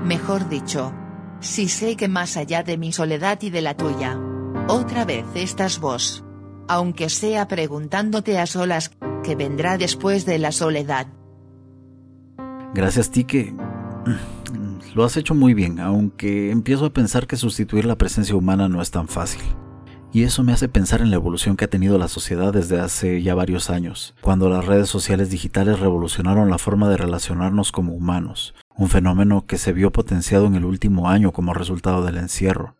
Mejor 0.05 0.47
dicho, 0.47 0.93
si 1.41 1.67
sé 1.67 1.97
que 1.97 2.07
más 2.07 2.37
allá 2.37 2.63
de 2.63 2.77
mi 2.77 2.93
soledad 2.93 3.39
y 3.41 3.49
de 3.49 3.61
la 3.61 3.75
tuya, 3.75 4.17
otra 4.69 5.03
vez 5.03 5.25
estás 5.35 5.81
vos. 5.81 6.23
Aunque 6.69 7.09
sea 7.09 7.49
preguntándote 7.49 8.39
a 8.39 8.45
solas, 8.45 8.91
¿qué 9.25 9.35
vendrá 9.35 9.77
después 9.77 10.25
de 10.25 10.39
la 10.39 10.53
soledad? 10.53 11.07
Gracias, 12.73 13.11
Tique. 13.11 13.53
Lo 14.95 15.03
has 15.03 15.17
hecho 15.17 15.35
muy 15.35 15.53
bien, 15.53 15.81
aunque 15.81 16.51
empiezo 16.51 16.85
a 16.85 16.93
pensar 16.93 17.27
que 17.27 17.35
sustituir 17.35 17.83
la 17.83 17.97
presencia 17.97 18.33
humana 18.33 18.69
no 18.69 18.81
es 18.81 18.91
tan 18.91 19.09
fácil. 19.09 19.41
Y 20.13 20.23
eso 20.23 20.43
me 20.43 20.53
hace 20.53 20.69
pensar 20.69 21.01
en 21.01 21.09
la 21.09 21.17
evolución 21.17 21.57
que 21.57 21.65
ha 21.65 21.69
tenido 21.69 21.97
la 21.97 22.07
sociedad 22.07 22.53
desde 22.53 22.79
hace 22.79 23.21
ya 23.21 23.35
varios 23.35 23.69
años, 23.69 24.15
cuando 24.21 24.49
las 24.49 24.65
redes 24.65 24.87
sociales 24.87 25.29
digitales 25.29 25.79
revolucionaron 25.79 26.49
la 26.49 26.57
forma 26.57 26.87
de 26.89 26.97
relacionarnos 26.97 27.73
como 27.73 27.93
humanos, 27.93 28.55
un 28.77 28.87
fenómeno 28.87 29.45
que 29.45 29.57
se 29.57 29.73
vio 29.73 29.91
potenciado 29.91 30.47
en 30.47 30.55
el 30.55 30.65
último 30.65 31.09
año 31.09 31.33
como 31.33 31.53
resultado 31.53 32.05
del 32.05 32.17
encierro. 32.17 32.75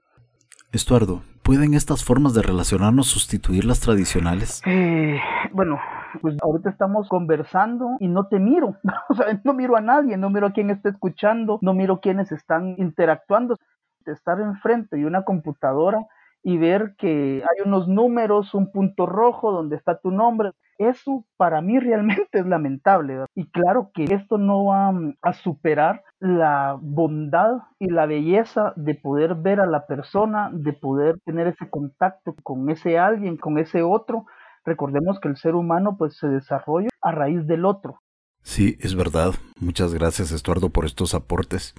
Estuardo, 0.71 1.21
¿pueden 1.43 1.73
estas 1.73 2.03
formas 2.03 2.33
de 2.33 2.43
relacionarnos 2.43 3.07
sustituir 3.07 3.65
las 3.65 3.81
tradicionales? 3.81 4.61
Eh, 4.65 5.19
bueno, 5.51 5.79
pues 6.21 6.37
ahorita 6.41 6.69
estamos 6.69 7.09
conversando 7.09 7.97
y 7.99 8.07
no 8.07 8.27
te 8.27 8.39
miro, 8.39 8.77
no 9.43 9.53
miro 9.53 9.75
a 9.75 9.81
nadie, 9.81 10.15
no 10.17 10.29
miro 10.29 10.47
a 10.47 10.53
quién 10.53 10.69
está 10.69 10.89
escuchando, 10.89 11.59
no 11.61 11.73
miro 11.73 11.99
quiénes 11.99 12.31
están 12.31 12.75
interactuando. 12.77 13.57
Estar 14.05 14.39
enfrente 14.39 14.95
de 14.95 15.05
una 15.05 15.23
computadora 15.23 16.07
y 16.43 16.57
ver 16.57 16.95
que 16.97 17.43
hay 17.43 17.65
unos 17.65 17.87
números, 17.87 18.53
un 18.53 18.71
punto 18.71 19.05
rojo 19.05 19.51
donde 19.51 19.75
está 19.75 19.99
tu 19.99 20.11
nombre. 20.11 20.51
Eso 20.77 21.25
para 21.37 21.61
mí 21.61 21.79
realmente 21.79 22.29
es 22.39 22.45
lamentable. 22.45 23.25
Y 23.35 23.47
claro 23.49 23.91
que 23.93 24.05
esto 24.05 24.37
no 24.37 24.65
va 24.65 24.93
a 25.21 25.33
superar 25.33 26.03
la 26.19 26.77
bondad 26.81 27.57
y 27.79 27.89
la 27.89 28.05
belleza 28.05 28.73
de 28.75 28.95
poder 28.95 29.35
ver 29.35 29.59
a 29.59 29.65
la 29.65 29.85
persona, 29.85 30.49
de 30.53 30.73
poder 30.73 31.19
tener 31.25 31.47
ese 31.47 31.69
contacto 31.69 32.35
con 32.43 32.69
ese 32.69 32.97
alguien, 32.97 33.37
con 33.37 33.57
ese 33.57 33.83
otro. 33.83 34.25
Recordemos 34.65 35.19
que 35.19 35.29
el 35.29 35.37
ser 35.37 35.55
humano 35.55 35.95
pues 35.97 36.17
se 36.17 36.27
desarrolla 36.27 36.89
a 37.01 37.11
raíz 37.11 37.45
del 37.47 37.65
otro. 37.65 38.01
Sí, 38.41 38.77
es 38.79 38.95
verdad. 38.95 39.33
Muchas 39.59 39.93
gracias, 39.93 40.31
Estuardo, 40.31 40.69
por 40.69 40.85
estos 40.85 41.13
aportes. 41.13 41.73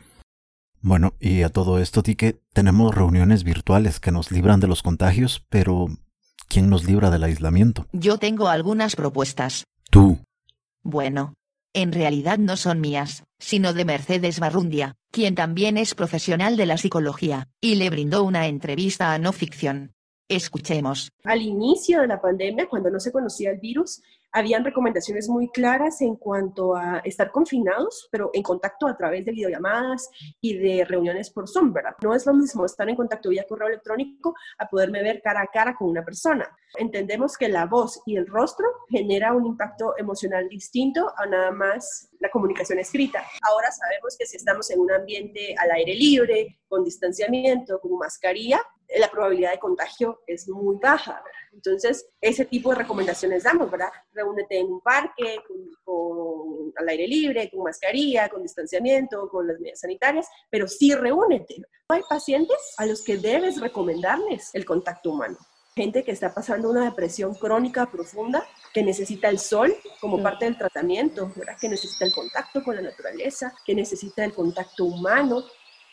Bueno, 0.81 1.15
y 1.21 1.43
a 1.43 1.49
todo 1.49 1.79
esto, 1.79 2.03
Tique, 2.03 2.41
tenemos 2.53 2.95
reuniones 2.95 3.45
virtuales 3.45 4.01
que 4.01 4.13
nos 4.13 4.31
libran 4.31 4.61
de 4.61 4.69
los 4.69 4.83
contagios, 4.83 5.45
pero 5.49 5.89
¿quién 6.49 6.71
nos 6.71 6.85
libra 6.85 7.11
del 7.11 7.25
aislamiento? 7.25 7.87
Yo 7.93 8.19
tengo 8.19 8.49
algunas 8.49 8.95
propuestas. 8.95 9.65
Tú. 9.91 10.19
Bueno, 10.83 11.35
en 11.75 11.93
realidad 11.93 12.39
no 12.39 12.57
son 12.57 12.81
mías, 12.81 13.25
sino 13.39 13.73
de 13.73 13.85
Mercedes 13.85 14.41
Barrundia, 14.41 14.97
quien 15.11 15.35
también 15.35 15.77
es 15.77 15.95
profesional 15.95 16.57
de 16.57 16.67
la 16.67 16.79
psicología, 16.79 17.49
y 17.61 17.75
le 17.75 17.91
brindó 17.91 18.25
una 18.25 18.47
entrevista 18.47 19.13
a 19.13 19.19
No 19.19 19.33
Ficción. 19.33 19.93
Escuchemos. 20.29 21.11
Al 21.25 21.41
inicio 21.41 22.03
de 22.03 22.09
la 22.09 22.21
pandemia, 22.21 22.69
cuando 22.69 22.91
no 22.91 23.01
se 23.01 23.13
conocía 23.13 23.51
el 23.51 23.61
virus, 23.61 24.03
habían 24.33 24.65
recomendaciones 24.65 25.29
muy 25.29 25.49
claras 25.49 26.01
en 26.01 26.17
cuanto 26.17 26.77
a 26.77 26.99
estar 27.05 27.31
confinados, 27.31 28.09
pero 28.11 28.31
en 28.33 28.43
contacto 28.43 28.87
a 28.87 28.97
través 28.97 29.25
de 29.25 29.33
videollamadas 29.33 30.11
y 30.41 30.57
de 30.59 30.85
reuniones 30.85 31.31
por 31.31 31.49
Zoom, 31.49 31.73
¿verdad? 31.73 31.95
No 32.03 32.15
es 32.15 32.27
lo 32.27 32.35
mismo 32.35 32.65
estar 32.65 32.89
en 32.89 32.97
contacto 32.97 33.31
vía 33.31 33.47
correo 33.49 33.69
electrónico 33.69 34.35
a 34.59 34.69
poderme 34.69 35.03
ver 35.03 35.23
cara 35.23 35.43
a 35.43 35.47
cara 35.47 35.75
con 35.75 35.89
una 35.89 36.05
persona. 36.05 36.49
Entendemos 36.77 37.37
que 37.37 37.49
la 37.49 37.67
voz 37.67 38.01
y 38.07 38.17
el 38.17 38.27
rostro 38.27 38.67
genera 38.89 39.33
un 39.33 39.47
impacto 39.47 39.95
emocional 39.97 40.49
distinto 40.49 41.13
a 41.17 41.27
nada 41.27 41.51
más 41.51 42.11
la 42.21 42.31
comunicación 42.31 42.79
escrita. 42.79 43.25
Ahora 43.49 43.71
sabemos 43.71 44.17
que 44.19 44.27
si 44.27 44.37
estamos 44.37 44.71
en 44.71 44.81
un 44.81 44.93
ambiente 44.93 45.55
al 45.59 45.71
aire 45.71 45.95
libre, 45.95 46.59
con 46.69 46.85
distanciamiento, 46.85 47.81
con 47.81 47.97
mascarilla, 47.99 48.61
la 48.99 49.11
probabilidad 49.11 49.53
de 49.53 49.59
contagio 49.59 50.23
es 50.27 50.49
muy 50.49 50.79
baja. 50.81 51.13
¿verdad? 51.13 51.38
Entonces, 51.53 52.07
ese 52.21 52.45
tipo 52.45 52.71
de 52.71 52.77
recomendaciones 52.77 53.45
damos, 53.45 53.71
¿verdad? 53.71 53.91
Reúnete 54.13 54.59
en 54.59 54.73
un 54.73 54.81
parque, 54.81 55.39
con, 55.85 56.73
al 56.77 56.89
aire 56.89 57.07
libre, 57.07 57.51
con 57.51 57.63
mascarilla, 57.63 58.29
con 58.29 58.43
distanciamiento, 58.43 59.29
con 59.29 59.47
las 59.47 59.59
medidas 59.59 59.81
sanitarias, 59.81 60.29
pero 60.51 60.69
sí 60.69 60.95
reúnete. 60.95 61.63
Hay 61.89 62.03
pacientes 62.09 62.57
a 62.77 62.87
los 62.87 63.03
que 63.03 63.17
debes 63.17 63.61
recomendarles 63.61 64.51
el 64.55 64.65
contacto 64.65 65.11
humano. 65.11 65.39
Gente 65.75 66.03
que 66.03 66.11
está 66.13 66.35
pasando 66.35 66.71
una 66.71 66.85
depresión 66.85 67.35
crónica 67.35 67.87
profunda, 67.87 68.45
que 68.75 68.83
necesita 68.83 69.29
el 69.29 69.39
sol 69.39 69.75
como 70.01 70.23
parte 70.23 70.45
del 70.45 70.59
tratamiento, 70.59 71.33
¿verdad? 71.37 71.57
que 71.61 71.69
necesita 71.69 72.05
el 72.05 72.13
contacto 72.13 72.63
con 72.65 72.77
la 72.77 72.83
naturaleza, 72.83 73.55
que 73.65 73.75
necesita 73.75 74.25
el 74.25 74.35
contacto 74.35 74.85
humano. 74.85 75.45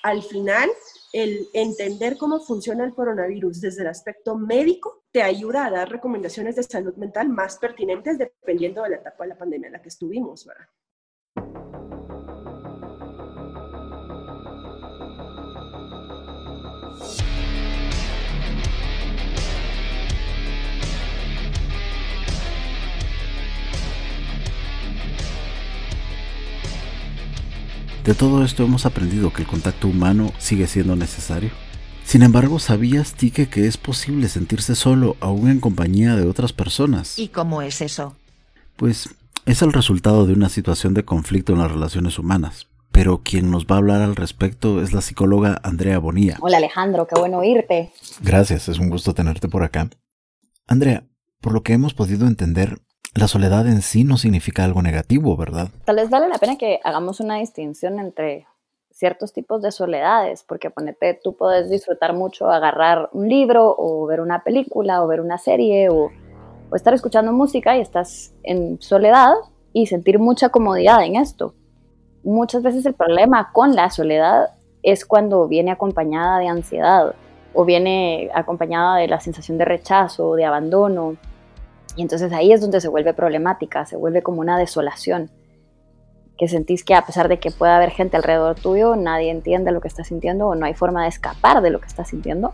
Al 0.01 0.23
final, 0.23 0.69
el 1.15 1.47
entender 1.53 2.17
cómo 2.17 2.41
funciona 2.41 2.83
el 2.83 2.93
coronavirus 2.93 3.61
desde 3.61 3.83
el 3.83 3.87
aspecto 3.87 4.37
médico 4.37 5.05
te 5.13 5.21
ayuda 5.21 5.65
a 5.65 5.71
dar 5.71 5.89
recomendaciones 5.89 6.57
de 6.57 6.63
salud 6.63 6.93
mental 6.95 7.29
más 7.29 7.57
pertinentes 7.57 8.17
dependiendo 8.17 8.83
de 8.83 8.89
la 8.89 8.95
etapa 8.97 9.23
de 9.23 9.29
la 9.29 9.37
pandemia 9.37 9.67
en 9.67 9.73
la 9.73 9.81
que 9.81 9.87
estuvimos, 9.87 10.45
¿verdad? 10.45 11.64
De 28.05 28.13
todo 28.13 28.45
esto 28.45 28.63
hemos 28.63 28.85
aprendido 28.85 29.33
que 29.33 29.41
el 29.41 29.47
contacto 29.47 29.87
humano 29.87 30.31
sigue 30.37 30.67
siendo 30.67 30.95
necesario. 30.95 31.49
Sin 32.03 32.21
embargo, 32.21 32.59
¿sabías, 32.59 33.15
Tique, 33.15 33.49
que 33.49 33.65
es 33.65 33.77
posible 33.77 34.27
sentirse 34.29 34.75
solo 34.75 35.17
aún 35.21 35.49
en 35.49 35.59
compañía 35.59 36.15
de 36.15 36.27
otras 36.27 36.53
personas? 36.53 37.17
¿Y 37.17 37.29
cómo 37.29 37.63
es 37.63 37.81
eso? 37.81 38.15
Pues 38.75 39.09
es 39.47 39.63
el 39.63 39.73
resultado 39.73 40.27
de 40.27 40.33
una 40.33 40.49
situación 40.49 40.93
de 40.93 41.03
conflicto 41.03 41.53
en 41.53 41.59
las 41.59 41.71
relaciones 41.71 42.19
humanas. 42.19 42.67
Pero 42.91 43.23
quien 43.23 43.49
nos 43.49 43.65
va 43.65 43.73
a 43.73 43.79
hablar 43.79 44.03
al 44.03 44.15
respecto 44.15 44.83
es 44.83 44.93
la 44.93 45.01
psicóloga 45.01 45.59
Andrea 45.63 45.97
Bonilla. 45.97 46.37
Hola 46.41 46.57
Alejandro, 46.57 47.07
qué 47.07 47.19
bueno 47.19 47.39
oírte. 47.39 47.91
Gracias, 48.21 48.69
es 48.69 48.77
un 48.77 48.91
gusto 48.91 49.15
tenerte 49.15 49.47
por 49.47 49.63
acá. 49.63 49.89
Andrea, 50.67 51.07
por 51.41 51.53
lo 51.53 51.63
que 51.63 51.73
hemos 51.73 51.95
podido 51.95 52.27
entender, 52.27 52.83
la 53.15 53.29
soledad 53.29 53.65
en 53.67 53.81
sí 53.81 54.03
no 54.03 54.17
significa 54.17 54.65
algo 54.65 54.81
negativo, 54.81 55.37
¿verdad? 55.37 55.69
Tal 55.85 55.95
vez 55.95 56.09
vale 56.09 56.27
la 56.27 56.37
pena 56.37 56.57
que 56.57 56.81
hagamos 56.83 57.21
una 57.21 57.37
distinción 57.37 57.97
entre 57.99 58.45
ciertos 58.91 59.31
tipos 59.31 59.61
de 59.61 59.71
soledades, 59.71 60.43
porque 60.43 60.69
ponete, 60.69 61.19
tú 61.23 61.35
puedes 61.35 61.69
disfrutar 61.69 62.13
mucho 62.13 62.49
agarrar 62.49 63.09
un 63.13 63.29
libro 63.29 63.73
o 63.77 64.05
ver 64.05 64.19
una 64.19 64.43
película 64.43 65.01
o 65.01 65.07
ver 65.07 65.21
una 65.21 65.37
serie 65.37 65.89
o, 65.89 66.11
o 66.69 66.75
estar 66.75 66.93
escuchando 66.93 67.31
música 67.31 67.77
y 67.77 67.81
estás 67.81 68.33
en 68.43 68.81
soledad 68.81 69.33
y 69.71 69.87
sentir 69.87 70.19
mucha 70.19 70.49
comodidad 70.49 71.03
en 71.03 71.15
esto. 71.15 71.55
Muchas 72.23 72.63
veces 72.63 72.85
el 72.85 72.95
problema 72.95 73.51
con 73.53 73.75
la 73.75 73.89
soledad 73.91 74.49
es 74.83 75.05
cuando 75.05 75.47
viene 75.47 75.71
acompañada 75.71 76.39
de 76.39 76.47
ansiedad 76.47 77.15
o 77.53 77.63
viene 77.63 78.29
acompañada 78.33 78.97
de 78.97 79.07
la 79.07 79.21
sensación 79.21 79.57
de 79.57 79.65
rechazo, 79.65 80.35
de 80.35 80.43
abandono, 80.43 81.15
y 81.95 82.01
entonces 82.01 82.31
ahí 82.33 82.51
es 82.51 82.61
donde 82.61 82.81
se 82.81 82.89
vuelve 82.89 83.13
problemática, 83.13 83.85
se 83.85 83.95
vuelve 83.97 84.21
como 84.21 84.41
una 84.41 84.57
desolación, 84.57 85.29
que 86.37 86.47
sentís 86.47 86.83
que 86.83 86.95
a 86.95 87.05
pesar 87.05 87.27
de 87.29 87.39
que 87.39 87.51
pueda 87.51 87.77
haber 87.77 87.91
gente 87.91 88.17
alrededor 88.17 88.55
tuyo, 88.55 88.95
nadie 88.95 89.31
entiende 89.31 89.71
lo 89.71 89.81
que 89.81 89.87
estás 89.87 90.07
sintiendo 90.07 90.47
o 90.47 90.55
no 90.55 90.65
hay 90.65 90.73
forma 90.73 91.03
de 91.03 91.09
escapar 91.09 91.61
de 91.61 91.69
lo 91.69 91.79
que 91.79 91.87
estás 91.87 92.09
sintiendo. 92.09 92.53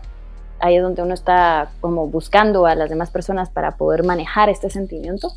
Ahí 0.60 0.76
es 0.76 0.82
donde 0.82 1.02
uno 1.02 1.14
está 1.14 1.70
como 1.80 2.06
buscando 2.06 2.66
a 2.66 2.76
las 2.76 2.88
demás 2.88 3.10
personas 3.10 3.50
para 3.50 3.72
poder 3.72 4.04
manejar 4.04 4.48
este 4.48 4.70
sentimiento 4.70 5.32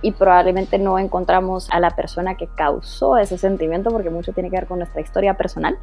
y 0.00 0.12
probablemente 0.12 0.78
no 0.78 0.98
encontramos 0.98 1.68
a 1.70 1.80
la 1.80 1.90
persona 1.90 2.36
que 2.36 2.46
causó 2.46 3.18
ese 3.18 3.36
sentimiento 3.36 3.90
porque 3.90 4.10
mucho 4.10 4.32
tiene 4.32 4.48
que 4.48 4.56
ver 4.56 4.66
con 4.66 4.78
nuestra 4.78 5.02
historia 5.02 5.34
personal, 5.34 5.76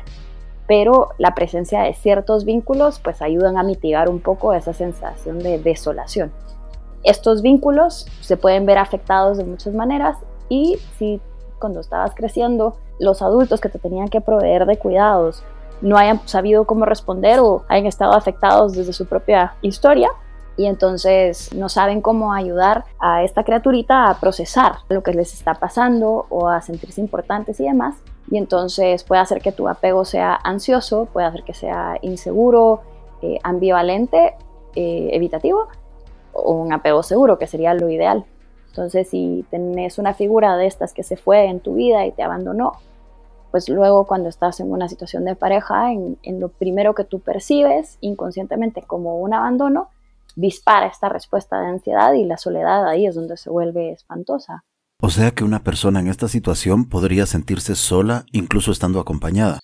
pero 0.68 1.10
la 1.20 1.36
presencia 1.36 1.82
de 1.82 1.94
ciertos 1.94 2.46
vínculos 2.46 3.00
pues 3.00 3.22
ayudan 3.22 3.58
a 3.58 3.64
mitigar 3.64 4.10
un 4.10 4.20
poco 4.20 4.54
esa 4.54 4.74
sensación 4.74 5.38
de 5.40 5.60
desolación. 5.60 6.32
Estos 7.06 7.44
vínculos 7.44 8.08
se 8.22 8.36
pueden 8.36 8.66
ver 8.66 8.80
afectados 8.80 9.38
de 9.38 9.46
muchas 9.46 9.76
maneras 9.76 10.18
y 10.50 10.80
si 10.98 11.22
cuando 11.60 11.80
estabas 11.80 12.16
creciendo 12.16 12.78
los 13.00 13.22
adultos 13.22 13.62
que 13.62 13.70
te 13.70 13.78
tenían 13.78 14.08
que 14.08 14.22
proveer 14.22 14.66
de 14.66 14.78
cuidados 14.78 15.44
no 15.82 15.98
hayan 15.98 16.20
sabido 16.28 16.66
cómo 16.66 16.84
responder 16.86 17.40
o 17.40 17.64
hayan 17.70 17.86
estado 17.86 18.14
afectados 18.14 18.74
desde 18.74 18.92
su 18.92 19.06
propia 19.06 19.54
historia 19.62 20.10
y 20.58 20.66
entonces 20.66 21.54
no 21.54 21.70
saben 21.70 22.02
cómo 22.02 22.34
ayudar 22.34 22.86
a 23.00 23.24
esta 23.24 23.44
criaturita 23.44 24.10
a 24.10 24.20
procesar 24.20 24.78
lo 24.90 25.04
que 25.04 25.12
les 25.12 25.32
está 25.34 25.54
pasando 25.54 26.26
o 26.30 26.48
a 26.48 26.62
sentirse 26.62 27.02
importantes 27.02 27.60
y 27.60 27.66
demás. 27.66 27.98
Y 28.32 28.38
entonces 28.38 29.04
puede 29.04 29.22
hacer 29.22 29.42
que 29.42 29.52
tu 29.52 29.68
apego 29.68 30.06
sea 30.06 30.34
ansioso, 30.34 31.10
puede 31.12 31.28
hacer 31.28 31.44
que 31.44 31.54
sea 31.54 31.98
inseguro, 32.02 32.82
eh, 33.22 33.38
ambivalente, 33.44 34.36
eh, 34.76 35.10
evitativo 35.12 35.68
o 36.36 36.54
un 36.54 36.74
apego 36.74 37.02
seguro, 37.02 37.38
que 37.38 37.48
sería 37.48 37.74
lo 37.74 37.90
ideal. 37.90 38.26
Entonces, 38.68 39.10
si 39.10 39.46
tenés 39.50 39.98
una 39.98 40.14
figura 40.14 40.58
de 40.58 40.68
estas 40.68 40.94
que 40.94 41.04
se 41.04 41.16
fue 41.16 41.46
en 41.46 41.62
tu 41.62 41.76
vida 41.76 42.06
y 42.06 42.12
te 42.12 42.24
abandonó, 42.24 42.74
pues 43.52 43.70
luego 43.70 44.06
cuando 44.06 44.28
estás 44.28 44.60
en 44.60 44.70
una 44.72 44.90
situación 44.90 45.24
de 45.24 45.36
pareja, 45.36 45.92
en, 45.92 46.18
en 46.24 46.42
lo 46.42 46.50
primero 46.50 46.94
que 46.94 47.06
tú 47.06 47.22
percibes 47.22 47.98
inconscientemente 48.02 48.82
como 48.82 49.18
un 49.18 49.34
abandono, 49.34 49.90
dispara 50.36 50.88
esta 50.88 51.08
respuesta 51.08 51.62
de 51.62 51.68
ansiedad 51.68 52.14
y 52.14 52.26
la 52.26 52.38
soledad 52.38 52.88
ahí 52.88 53.06
es 53.06 53.16
donde 53.16 53.38
se 53.38 53.50
vuelve 53.50 53.92
espantosa. 53.92 54.64
O 55.02 55.10
sea 55.10 55.32
que 55.32 55.44
una 55.44 55.64
persona 55.64 56.00
en 56.00 56.08
esta 56.08 56.28
situación 56.28 56.90
podría 56.90 57.26
sentirse 57.26 57.76
sola 57.76 58.26
incluso 58.32 58.72
estando 58.72 59.00
acompañada. 59.00 59.60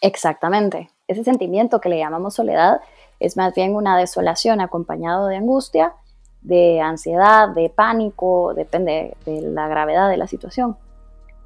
Exactamente. 0.00 0.90
Ese 1.08 1.24
sentimiento 1.24 1.80
que 1.80 1.88
le 1.88 1.98
llamamos 1.98 2.34
soledad 2.34 2.80
es 3.18 3.36
más 3.36 3.54
bien 3.54 3.74
una 3.74 3.96
desolación 3.96 4.60
acompañado 4.60 5.26
de 5.26 5.36
angustia, 5.36 5.94
de 6.46 6.80
ansiedad, 6.80 7.48
de 7.48 7.68
pánico, 7.70 8.54
depende 8.54 9.16
de 9.26 9.40
la 9.42 9.66
gravedad 9.66 10.08
de 10.08 10.16
la 10.16 10.28
situación. 10.28 10.76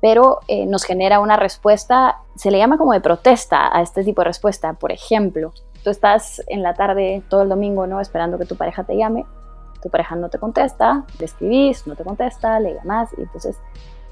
Pero 0.01 0.41
eh, 0.47 0.67
nos 0.67 0.85
genera 0.85 1.21
una 1.21 1.37
respuesta, 1.37 2.19
se 2.37 2.51
le 2.51 2.59
llama 2.59 2.79
como 2.79 2.93
de 2.93 3.01
protesta 3.01 3.75
a 3.75 3.83
este 3.83 4.05
tipo 4.05 4.21
de 4.21 4.27
respuesta. 4.27 4.75
Por 4.75 4.93
ejemplo, 4.93 5.53
tú 5.83 5.91
estás 5.91 6.43
en 6.49 6.63
la 6.63 6.75
tarde 6.75 7.23
todo 7.29 7.43
el 7.43 7.49
domingo, 7.49 7.87
¿no? 7.87 8.01
Esperando 8.01 8.39
que 8.39 8.45
tu 8.45 8.57
pareja 8.57 8.85
te 8.85 8.97
llame, 8.97 9.25
tu 9.83 9.89
pareja 9.89 10.17
no 10.17 10.29
te 10.29 10.39
contesta, 10.39 11.05
le 11.19 11.25
escribís, 11.25 11.87
no 11.87 11.97
te 11.97 12.05
contesta, 12.05 12.61
le 12.61 12.75
llamas 12.75 13.11
y 13.17 13.23
entonces 13.23 13.57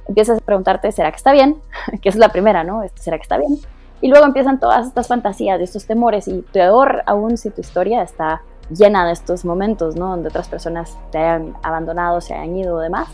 empiezas 0.06 0.38
a 0.38 0.44
preguntarte, 0.44 0.90
¿será 0.90 1.10
que 1.10 1.18
está 1.18 1.32
bien? 1.32 1.60
que 2.02 2.08
es 2.08 2.16
la 2.16 2.30
primera, 2.30 2.64
¿no? 2.64 2.82
¿Será 2.94 3.18
que 3.18 3.22
está 3.22 3.36
bien? 3.36 3.58
Y 4.00 4.08
luego 4.08 4.24
empiezan 4.24 4.58
todas 4.58 4.86
estas 4.86 5.06
fantasías, 5.06 5.60
estos 5.60 5.86
temores 5.86 6.28
y 6.28 6.40
peor 6.40 7.02
aún 7.04 7.36
si 7.36 7.50
tu 7.50 7.60
historia 7.60 8.02
está 8.02 8.42
llena 8.70 9.06
de 9.06 9.12
estos 9.12 9.44
momentos, 9.44 9.96
¿no? 9.96 10.10
Donde 10.10 10.28
otras 10.28 10.48
personas 10.48 10.98
te 11.10 11.18
hayan 11.18 11.54
abandonado, 11.62 12.20
se 12.20 12.34
hayan 12.34 12.56
ido 12.56 12.76
o 12.76 12.80
demás. 12.80 13.08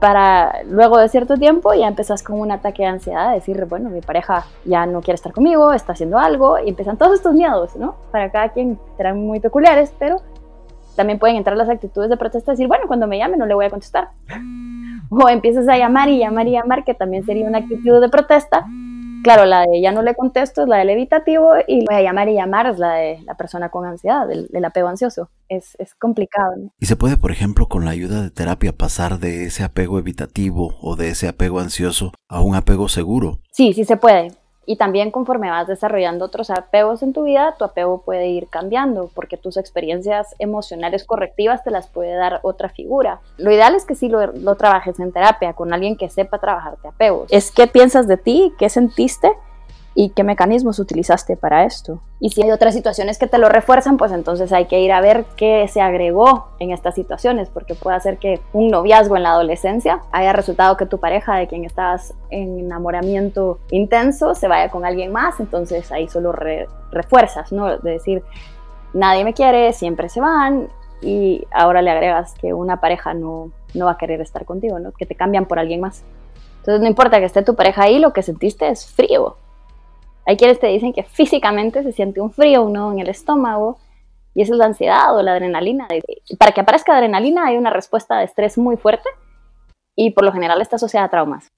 Para 0.00 0.62
luego 0.64 0.98
de 0.98 1.08
cierto 1.08 1.36
tiempo 1.36 1.72
ya 1.72 1.88
empezás 1.88 2.22
con 2.22 2.38
un 2.38 2.50
ataque 2.50 2.82
de 2.82 2.88
ansiedad, 2.88 3.32
decir, 3.32 3.64
bueno, 3.66 3.88
mi 3.88 4.00
pareja 4.00 4.44
ya 4.64 4.84
no 4.86 5.00
quiere 5.00 5.14
estar 5.14 5.32
conmigo, 5.32 5.72
está 5.72 5.92
haciendo 5.92 6.18
algo, 6.18 6.58
y 6.58 6.68
empiezan 6.68 6.98
todos 6.98 7.14
estos 7.14 7.32
miedos, 7.32 7.74
¿no? 7.76 7.94
Para 8.10 8.30
cada 8.30 8.50
quien 8.50 8.78
serán 8.96 9.24
muy 9.24 9.40
peculiares, 9.40 9.94
pero 9.98 10.20
también 10.96 11.18
pueden 11.18 11.36
entrar 11.36 11.56
las 11.56 11.68
actitudes 11.68 12.10
de 12.10 12.16
protesta, 12.16 12.52
decir, 12.52 12.68
bueno, 12.68 12.86
cuando 12.86 13.06
me 13.06 13.18
llame 13.18 13.36
no 13.36 13.46
le 13.46 13.54
voy 13.54 13.66
a 13.66 13.70
contestar. 13.70 14.10
O 15.10 15.28
empiezas 15.28 15.68
a 15.68 15.78
llamar 15.78 16.08
y 16.08 16.18
llamar 16.18 16.48
y 16.48 16.52
llamar, 16.52 16.84
que 16.84 16.94
también 16.94 17.24
sería 17.24 17.46
una 17.46 17.58
actitud 17.58 18.00
de 18.00 18.08
protesta, 18.08 18.66
Claro, 19.24 19.46
la 19.46 19.62
de 19.62 19.80
ya 19.80 19.90
no 19.90 20.02
le 20.02 20.14
contesto 20.14 20.62
es 20.62 20.68
la 20.68 20.76
del 20.76 20.90
evitativo 20.90 21.54
y 21.66 21.82
voy 21.86 21.94
a 21.96 22.02
llamar 22.02 22.28
y 22.28 22.34
llamar 22.34 22.66
es 22.66 22.78
la 22.78 22.92
de 22.92 23.22
la 23.24 23.38
persona 23.38 23.70
con 23.70 23.86
ansiedad, 23.86 24.28
del, 24.28 24.64
apego 24.66 24.88
ansioso. 24.88 25.30
Es, 25.48 25.76
es 25.78 25.94
complicado. 25.94 26.52
¿Y 26.78 26.84
se 26.84 26.96
puede, 26.96 27.16
por 27.16 27.30
ejemplo, 27.30 27.66
con 27.66 27.86
la 27.86 27.92
ayuda 27.92 28.20
de 28.20 28.30
terapia 28.30 28.76
pasar 28.76 29.18
de 29.18 29.46
ese 29.46 29.64
apego 29.64 29.98
evitativo 29.98 30.74
o 30.82 30.94
de 30.94 31.08
ese 31.08 31.26
apego 31.26 31.58
ansioso 31.58 32.12
a 32.28 32.42
un 32.42 32.54
apego 32.54 32.90
seguro? 32.90 33.40
Sí, 33.50 33.72
sí 33.72 33.84
se 33.84 33.96
puede. 33.96 34.32
Y 34.66 34.76
también 34.76 35.10
conforme 35.10 35.50
vas 35.50 35.66
desarrollando 35.66 36.24
otros 36.24 36.50
apegos 36.50 37.02
en 37.02 37.12
tu 37.12 37.24
vida, 37.24 37.54
tu 37.58 37.64
apego 37.64 38.02
puede 38.02 38.28
ir 38.28 38.48
cambiando 38.48 39.10
porque 39.14 39.36
tus 39.36 39.56
experiencias 39.56 40.34
emocionales 40.38 41.04
correctivas 41.04 41.62
te 41.64 41.70
las 41.70 41.88
puede 41.88 42.14
dar 42.14 42.40
otra 42.42 42.68
figura. 42.68 43.20
Lo 43.36 43.50
ideal 43.50 43.74
es 43.74 43.84
que 43.84 43.94
sí 43.94 44.08
lo, 44.08 44.26
lo 44.26 44.54
trabajes 44.54 44.98
en 45.00 45.12
terapia 45.12 45.52
con 45.52 45.72
alguien 45.72 45.96
que 45.96 46.08
sepa 46.08 46.38
trabajarte 46.38 46.88
apegos. 46.88 47.26
Es 47.30 47.50
qué 47.50 47.66
piensas 47.66 48.06
de 48.06 48.16
ti, 48.16 48.52
qué 48.58 48.68
sentiste 48.68 49.32
y 49.94 50.10
qué 50.10 50.24
mecanismos 50.24 50.78
utilizaste 50.78 51.36
para 51.36 51.64
esto. 51.64 52.00
Y 52.18 52.30
si 52.30 52.42
hay 52.42 52.50
otras 52.50 52.74
situaciones 52.74 53.18
que 53.18 53.26
te 53.26 53.38
lo 53.38 53.48
refuerzan, 53.48 53.96
pues 53.96 54.10
entonces 54.12 54.52
hay 54.52 54.66
que 54.66 54.80
ir 54.80 54.92
a 54.92 55.00
ver 55.00 55.24
qué 55.36 55.68
se 55.68 55.80
agregó 55.80 56.48
en 56.58 56.72
estas 56.72 56.94
situaciones, 56.94 57.48
porque 57.48 57.74
puede 57.74 58.00
ser 58.00 58.18
que 58.18 58.40
un 58.52 58.68
noviazgo 58.68 59.16
en 59.16 59.22
la 59.22 59.30
adolescencia 59.30 60.00
haya 60.10 60.32
resultado 60.32 60.76
que 60.76 60.86
tu 60.86 60.98
pareja 60.98 61.36
de 61.36 61.46
quien 61.46 61.64
estabas 61.64 62.14
en 62.30 62.58
enamoramiento 62.58 63.58
intenso 63.70 64.34
se 64.34 64.48
vaya 64.48 64.70
con 64.70 64.84
alguien 64.84 65.12
más, 65.12 65.38
entonces 65.38 65.92
ahí 65.92 66.08
solo 66.08 66.32
refuerzas, 66.90 67.52
¿no? 67.52 67.78
De 67.78 67.92
decir, 67.92 68.24
nadie 68.92 69.24
me 69.24 69.32
quiere, 69.32 69.72
siempre 69.72 70.08
se 70.08 70.20
van, 70.20 70.68
y 71.02 71.46
ahora 71.52 71.82
le 71.82 71.90
agregas 71.90 72.34
que 72.34 72.52
una 72.52 72.80
pareja 72.80 73.14
no, 73.14 73.50
no 73.74 73.86
va 73.86 73.92
a 73.92 73.98
querer 73.98 74.20
estar 74.20 74.44
contigo, 74.44 74.78
¿no? 74.78 74.92
Que 74.92 75.06
te 75.06 75.14
cambian 75.14 75.46
por 75.46 75.58
alguien 75.58 75.80
más. 75.80 76.02
Entonces 76.60 76.80
no 76.80 76.88
importa 76.88 77.18
que 77.18 77.26
esté 77.26 77.42
tu 77.42 77.54
pareja 77.54 77.82
ahí, 77.82 77.98
lo 77.98 78.14
que 78.14 78.22
sentiste 78.22 78.68
es 78.68 78.86
frío, 78.86 79.36
hay 80.26 80.36
quienes 80.36 80.58
te 80.58 80.68
dicen 80.68 80.92
que 80.92 81.02
físicamente 81.02 81.82
se 81.82 81.92
siente 81.92 82.20
un 82.20 82.32
frío, 82.32 82.62
uno 82.62 82.92
en 82.92 83.00
el 83.00 83.08
estómago, 83.08 83.78
y 84.34 84.42
eso 84.42 84.52
es 84.52 84.58
la 84.58 84.66
ansiedad 84.66 85.16
o 85.16 85.22
la 85.22 85.32
adrenalina. 85.32 85.86
Para 86.38 86.52
que 86.52 86.60
aparezca 86.60 86.96
adrenalina 86.96 87.46
hay 87.46 87.56
una 87.56 87.70
respuesta 87.70 88.18
de 88.18 88.24
estrés 88.24 88.58
muy 88.58 88.76
fuerte 88.76 89.08
y 89.94 90.10
por 90.10 90.24
lo 90.24 90.32
general 90.32 90.60
está 90.60 90.76
asociada 90.76 91.06
a 91.06 91.10
traumas. 91.10 91.52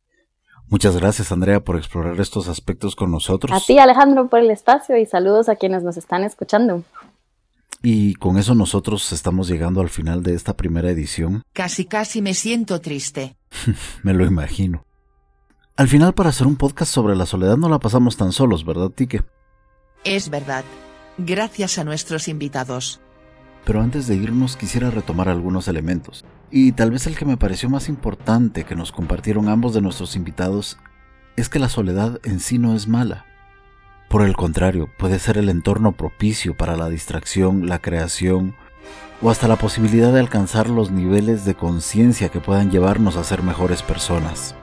Muchas 0.69 0.97
gracias 0.97 1.31
Andrea 1.31 1.61
por 1.61 1.77
explorar 1.77 2.21
estos 2.21 2.49
aspectos 2.49 2.97
con 2.97 3.11
nosotros. 3.11 3.57
A 3.57 3.65
ti 3.65 3.79
Alejandro 3.79 4.29
por 4.29 4.41
el 4.41 4.51
espacio 4.51 4.97
y 4.99 5.07
saludos 5.07 5.49
a 5.49 5.57
quienes 5.57 5.85
nos 5.85 5.97
están 5.97 6.25
escuchando. 6.25 6.83
Y 7.83 8.15
con 8.15 8.37
eso 8.37 8.55
nosotros 8.55 9.13
estamos 9.13 9.49
llegando 9.49 9.81
al 9.81 9.91
final 9.91 10.23
de 10.23 10.35
esta 10.35 10.57
primera 10.57 10.91
edición. 10.91 11.43
Casi 11.53 11.85
casi 11.85 12.21
me 12.21 12.35
siento 12.35 12.81
triste. 12.81 13.37
me 14.03 14.13
lo 14.13 14.25
imagino. 14.25 14.85
Al 15.79 15.89
final, 15.89 16.15
para 16.15 16.31
hacer 16.31 16.47
un 16.47 16.57
podcast 16.57 16.91
sobre 16.91 17.15
la 17.15 17.27
soledad 17.27 17.59
no 17.59 17.69
la 17.69 17.79
pasamos 17.79 18.17
tan 18.17 18.33
solos, 18.33 18.65
¿verdad, 18.65 18.89
Tique? 18.89 19.25
Es 20.05 20.31
verdad. 20.31 20.65
Gracias 21.19 21.77
a 21.77 21.85
nuestros 21.85 22.29
invitados. 22.29 22.99
Pero 23.67 23.83
antes 23.83 24.07
de 24.07 24.15
irnos 24.15 24.57
quisiera 24.57 24.91
retomar 24.91 25.29
algunos 25.29 25.69
elementos. 25.69 26.25
Y 26.51 26.73
tal 26.73 26.93
vez 26.93 27.07
el 27.07 27.15
que 27.15 27.27
me 27.27 27.37
pareció 27.37 27.69
más 27.69 27.91
importante 27.91 28.65
que 28.65 28.75
nos 28.75 28.91
compartieron 28.91 29.51
ambos 29.51 29.75
de 29.75 29.83
nuestros 29.83 30.17
invitados 30.17 30.79
es 31.37 31.51
que 31.51 31.59
la 31.59 31.69
soledad 31.69 32.21
en 32.25 32.41
sí 32.41 32.57
no 32.57 32.75
es 32.75 32.89
mala. 32.89 33.27
Por 34.09 34.23
el 34.23 34.35
contrario, 34.35 34.89
puede 34.99 35.19
ser 35.19 35.37
el 35.37 35.51
entorno 35.51 35.93
propicio 35.93 36.57
para 36.57 36.79
la 36.79 36.89
distracción, 36.89 37.67
la 37.67 37.81
creación 37.81 38.55
o 39.21 39.29
hasta 39.29 39.47
la 39.47 39.57
posibilidad 39.57 40.11
de 40.11 40.21
alcanzar 40.21 40.71
los 40.71 40.91
niveles 40.91 41.45
de 41.45 41.55
conciencia 41.55 42.31
que 42.31 42.41
puedan 42.41 42.71
llevarnos 42.71 43.17
a 43.17 43.25
ser 43.25 43.43
mejores 43.43 43.83
personas. 43.83 44.55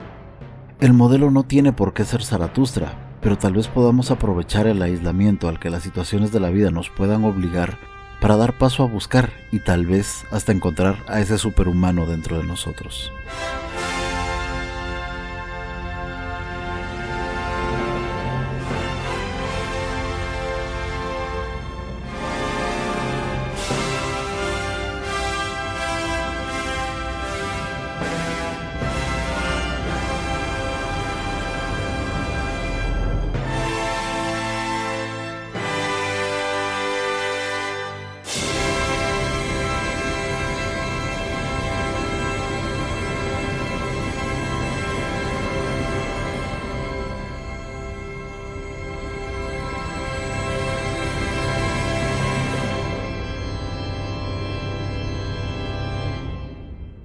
El 0.80 0.92
modelo 0.92 1.30
no 1.30 1.44
tiene 1.44 1.72
por 1.72 1.94
qué 1.94 2.04
ser 2.04 2.24
Zaratustra, 2.24 3.18
pero 3.20 3.38
tal 3.38 3.52
vez 3.52 3.68
podamos 3.68 4.10
aprovechar 4.10 4.66
el 4.66 4.82
aislamiento 4.82 5.48
al 5.48 5.60
que 5.60 5.70
las 5.70 5.84
situaciones 5.84 6.32
de 6.32 6.40
la 6.40 6.50
vida 6.50 6.72
nos 6.72 6.90
puedan 6.90 7.24
obligar 7.24 7.78
para 8.20 8.36
dar 8.36 8.58
paso 8.58 8.82
a 8.82 8.86
buscar 8.86 9.30
y 9.52 9.60
tal 9.60 9.86
vez 9.86 10.24
hasta 10.32 10.50
encontrar 10.50 10.96
a 11.06 11.20
ese 11.20 11.38
superhumano 11.38 12.06
dentro 12.06 12.38
de 12.38 12.44
nosotros. 12.44 13.12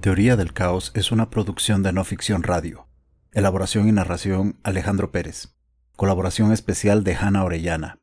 Teoría 0.10 0.36
del 0.36 0.54
Caos 0.54 0.92
es 0.96 1.12
una 1.12 1.30
producción 1.30 1.84
de 1.84 1.94
no 1.94 2.04
ficción 2.04 2.42
radio. 2.42 2.88
Elaboración 3.32 3.88
y 3.88 3.92
narración 3.92 4.58
Alejandro 4.64 5.12
Pérez. 5.12 5.50
Colaboración 5.96 6.52
especial 6.52 7.04
de 7.04 7.14
Hanna 7.14 7.44
Orellana. 7.44 8.00